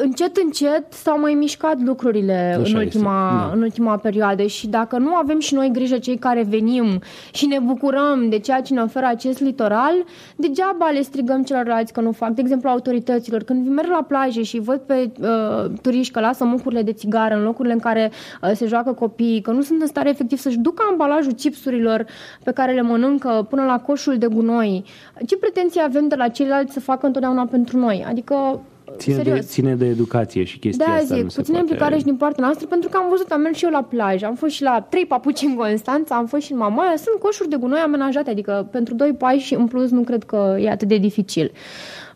încet, 0.02 0.36
încet 0.36 0.92
s-au 0.92 1.20
mai 1.20 1.34
mișcat 1.34 1.80
lucrurile 1.80 2.60
în 2.64 2.74
ultima, 2.74 3.30
da. 3.30 3.50
în 3.54 3.62
ultima 3.62 3.96
perioadă 3.96 4.42
și 4.42 4.66
dacă 4.66 4.98
nu 4.98 5.14
avem 5.14 5.40
și 5.40 5.54
noi 5.54 5.70
grijă 5.72 5.98
cei 5.98 6.16
care 6.16 6.42
venim 6.48 7.00
și 7.32 7.46
ne 7.46 7.58
bucurăm 7.58 8.28
de 8.28 8.38
ceea 8.38 8.60
ce 8.60 8.74
ne 8.74 8.80
oferă 8.80 9.06
acest 9.06 9.40
litoral, 9.40 9.94
degeaba 10.36 10.88
le 10.92 11.02
strigăm 11.02 11.42
celorlalți 11.42 11.92
că 11.92 12.00
nu 12.00 12.12
fac. 12.12 12.30
De 12.30 12.40
exemplu, 12.40 12.68
autorităților, 12.68 13.42
când 13.42 13.68
merg 13.68 13.88
la 13.88 14.02
plajă 14.02 14.40
și 14.40 14.58
văd 14.58 14.80
pe 14.80 15.10
uh, 15.20 15.70
turiști 15.82 16.12
că 16.12 16.20
lasă 16.20 16.44
mucurile 16.44 16.82
de 16.82 16.92
țigară 16.92 17.34
în 17.34 17.42
locurile 17.42 17.74
în 17.74 17.80
care 17.80 18.10
uh, 18.42 18.50
se 18.54 18.66
joacă 18.66 18.92
copiii, 18.92 19.40
că 19.40 19.50
nu 19.50 19.60
sunt 19.60 19.80
în 19.80 19.86
stare 19.86 20.08
efectiv 20.08 20.38
să-și 20.38 20.58
ducă 20.58 20.82
ambalajul 20.90 21.32
chipsurilor 21.32 22.06
pe 22.44 22.52
care 22.52 22.72
le 22.72 22.82
mănâncă 22.82 23.46
până 23.50 23.64
la 23.64 23.80
coșul 23.80 24.18
de 24.18 24.26
gunoi, 24.26 24.84
ce 25.26 25.36
pretenții 25.36 25.80
avem 25.84 26.08
de 26.08 26.14
la 26.14 26.28
ceilalți 26.28 26.72
să 26.72 26.80
facă 26.80 27.06
întotdeauna 27.06 27.46
pentru 27.46 27.78
noi? 27.78 28.04
Adică 28.08 28.60
Ține 29.00 29.22
de, 29.22 29.38
ține 29.40 29.74
de 29.74 29.86
educație 29.86 30.44
și 30.44 30.58
chestia 30.58 30.86
da, 30.86 30.92
asta. 30.92 31.14
zic, 31.14 31.24
puțin 31.24 31.40
puțină 31.40 31.58
implicare 31.58 31.98
și 31.98 32.04
din 32.04 32.16
partea 32.16 32.44
noastră, 32.44 32.66
pentru 32.66 32.88
că 32.88 32.96
am 32.96 33.08
văzut, 33.10 33.30
am 33.30 33.40
mers 33.40 33.56
și 33.56 33.64
eu 33.64 33.70
la 33.70 33.82
plajă, 33.82 34.26
am 34.26 34.34
fost 34.34 34.54
și 34.54 34.62
la 34.62 34.86
trei 34.88 35.06
papuci 35.06 35.42
în 35.42 35.54
Constanța, 35.54 36.14
am 36.16 36.26
fost 36.26 36.42
și 36.42 36.52
în 36.52 36.58
Mamaia, 36.58 36.96
sunt 36.96 37.20
coșuri 37.20 37.48
de 37.48 37.56
gunoi 37.56 37.80
amenajate, 37.80 38.30
adică 38.30 38.68
pentru 38.70 38.94
doi 38.94 39.12
pași 39.12 39.54
în 39.54 39.66
plus 39.66 39.90
nu 39.90 40.02
cred 40.02 40.22
că 40.22 40.56
e 40.60 40.70
atât 40.70 40.88
de 40.88 40.96
dificil. 40.96 41.52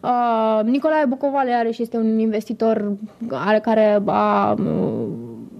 Uh, 0.00 0.60
Nicolae 0.64 1.04
Bucovale 1.04 1.52
are 1.52 1.70
și 1.70 1.82
este 1.82 1.96
un 1.96 2.18
investitor 2.18 2.92
are, 3.30 3.60
care 3.60 4.02
a 4.06 4.54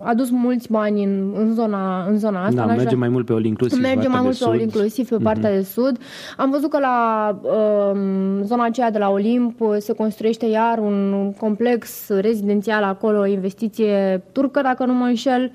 adus 0.05 0.31
mulți 0.31 0.71
bani 0.71 1.05
în, 1.05 1.33
în, 1.37 1.55
zona, 1.55 2.05
în 2.09 2.19
zona 2.19 2.45
asta. 2.45 2.61
Da, 2.61 2.67
merge 2.67 2.85
vrea... 2.85 2.99
mai 2.99 3.09
mult 3.09 3.27
pe 3.27 3.33
all 3.33 3.45
inclusiv. 3.45 3.81
Merge 3.81 4.09
mai 4.09 4.21
mult 4.21 4.39
pe 4.39 4.45
all 4.45 4.61
inclusiv 4.61 5.09
pe 5.09 5.17
partea 5.23 5.51
uh-huh. 5.51 5.57
de 5.57 5.63
sud. 5.63 5.99
Am 6.37 6.51
văzut 6.51 6.71
că 6.71 6.79
la 6.79 7.29
uh, 7.43 7.99
zona 8.43 8.65
aceea 8.65 8.91
de 8.91 8.99
la 8.99 9.11
Olimp 9.11 9.61
se 9.79 9.93
construiește 9.93 10.47
iar 10.47 10.79
un 10.79 11.33
complex 11.39 12.09
rezidențial 12.09 12.83
acolo, 12.83 13.19
o 13.19 13.27
investiție 13.27 14.23
turcă, 14.33 14.61
dacă 14.63 14.85
nu 14.85 14.95
mă 14.95 15.05
înșel. 15.05 15.53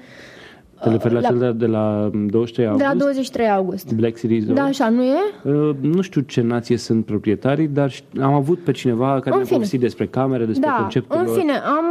Te 0.82 0.90
referi 0.90 1.14
la, 1.14 1.20
la 1.20 1.28
cel 1.28 1.38
de, 1.38 1.52
de 1.52 1.66
la 1.66 2.10
23 2.14 2.68
august? 2.68 2.84
De 2.84 2.90
la 2.94 2.96
23 3.00 3.50
august. 3.50 3.94
Black 3.94 4.18
Series 4.18 4.46
Da, 4.46 4.64
așa, 4.64 4.90
nu 4.90 5.04
e? 5.04 5.18
Uh, 5.44 5.76
nu 5.82 6.02
știu 6.02 6.22
ce 6.22 6.42
nație 6.42 6.78
sunt 6.78 7.06
proprietarii, 7.06 7.68
dar 7.68 7.92
am 8.22 8.34
avut 8.34 8.60
pe 8.64 8.72
cineva 8.72 9.20
care 9.20 9.36
ne-a 9.36 9.46
povestit 9.50 9.80
despre 9.80 10.06
camere, 10.06 10.46
despre 10.46 10.68
da, 10.70 10.76
conceptul 10.82 11.18
în 11.20 11.26
fine, 11.26 11.52
am, 11.52 11.86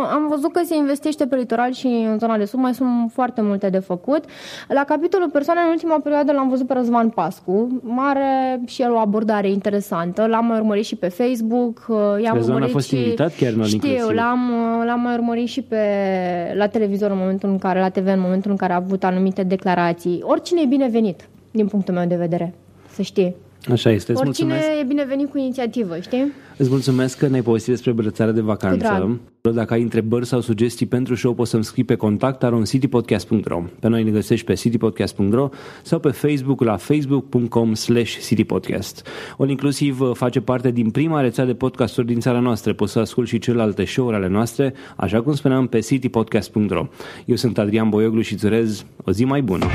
uh, 0.00 0.10
am 0.12 0.26
văzut 0.28 0.52
că 0.52 0.60
se 0.64 0.76
investește 0.76 1.26
pe 1.26 1.36
litoral 1.36 1.72
și 1.72 1.86
în 1.86 2.18
zona 2.18 2.36
de 2.36 2.44
sud, 2.44 2.58
mai 2.58 2.74
sunt 2.74 2.88
foarte 3.12 3.40
multe 3.42 3.70
de 3.70 3.78
făcut. 3.78 4.24
La 4.68 4.84
capitolul 4.84 5.30
persoane, 5.30 5.60
în 5.60 5.70
ultima 5.70 5.98
perioadă 5.98 6.32
l-am 6.32 6.48
văzut 6.48 6.66
pe 6.66 6.72
Răzvan 6.72 7.08
Pascu, 7.08 7.80
mare 7.82 8.60
și 8.66 8.82
el 8.82 8.92
o 8.92 8.98
abordare 8.98 9.50
interesantă, 9.50 10.26
l-am 10.26 10.46
mai 10.46 10.58
urmărit 10.58 10.84
și 10.84 10.96
pe 10.96 11.08
Facebook. 11.08 11.86
Uh, 11.88 11.96
i-am 12.22 12.34
Răzvan 12.36 12.62
a 12.62 12.66
fost 12.66 12.88
și, 12.88 12.96
invitat 12.96 13.36
chiar 13.36 13.52
în 13.52 13.64
Știu, 13.64 14.10
l-am, 14.10 14.50
uh, 14.50 14.86
l-am 14.86 15.00
mai 15.00 15.14
urmărit 15.14 15.48
și 15.48 15.62
pe, 15.62 15.78
la 16.56 16.66
televizor 16.66 17.10
în 17.10 17.18
momentul 17.18 17.48
în 17.48 17.58
care, 17.58 17.80
la 17.80 17.88
TV 17.88 18.06
în 18.06 18.20
momentul 18.20 18.33
momentul 18.34 18.50
în 18.50 18.56
care 18.56 18.72
a 18.72 18.76
avut 18.76 19.04
anumite 19.04 19.42
declarații. 19.42 20.20
Oricine 20.22 20.60
e 20.60 20.66
binevenit, 20.66 21.28
din 21.50 21.66
punctul 21.66 21.94
meu 21.94 22.06
de 22.06 22.16
vedere, 22.16 22.54
să 22.90 23.02
știe. 23.02 23.34
Așa 23.70 23.90
este. 23.90 24.12
Îți 24.12 24.20
Oricine 24.20 24.52
mulțumesc. 24.52 24.80
e 24.80 24.84
binevenit 24.86 25.30
cu 25.30 25.38
inițiativă, 25.38 25.98
știi? 25.98 26.32
Îți 26.56 26.70
mulțumesc 26.70 27.18
că 27.18 27.26
ne-ai 27.26 27.42
povestit 27.42 27.72
despre 27.72 27.92
brățarea 27.92 28.32
de 28.32 28.40
vacanță. 28.40 29.18
Dacă 29.40 29.74
ai 29.74 29.82
întrebări 29.82 30.26
sau 30.26 30.40
sugestii 30.40 30.86
pentru 30.86 31.14
show, 31.14 31.34
poți 31.34 31.50
să-mi 31.50 31.64
scrii 31.64 31.84
pe 31.84 31.94
contact 31.94 32.42
aroncitypodcast.ro 32.42 33.62
Pe 33.80 33.88
noi 33.88 34.02
ne 34.02 34.10
găsești 34.10 34.46
pe 34.46 34.54
citypodcast.ro 34.54 35.48
sau 35.82 35.98
pe 35.98 36.08
Facebook 36.08 36.60
la 36.60 36.76
facebook.com 36.76 37.74
slash 37.74 38.18
citypodcast. 38.26 39.06
Ol 39.36 39.50
inclusiv 39.50 40.00
uh, 40.00 40.10
face 40.14 40.40
parte 40.40 40.70
din 40.70 40.90
prima 40.90 41.20
rețea 41.20 41.44
de 41.44 41.54
podcasturi 41.54 42.06
din 42.06 42.20
țara 42.20 42.38
noastră. 42.40 42.72
Poți 42.72 42.92
să 42.92 42.98
asculti 42.98 43.30
și 43.30 43.38
celelalte 43.38 43.84
show-uri 43.84 44.16
ale 44.16 44.28
noastre, 44.28 44.74
așa 44.96 45.22
cum 45.22 45.34
spuneam, 45.34 45.66
pe 45.66 45.78
citypodcast.ro 45.78 46.86
Eu 47.24 47.36
sunt 47.36 47.58
Adrian 47.58 47.88
Boioglu 47.88 48.20
și 48.20 48.32
îți 48.32 48.44
urez 48.46 48.84
o 49.04 49.10
zi 49.10 49.24
mai 49.24 49.42
bună. 49.42 49.66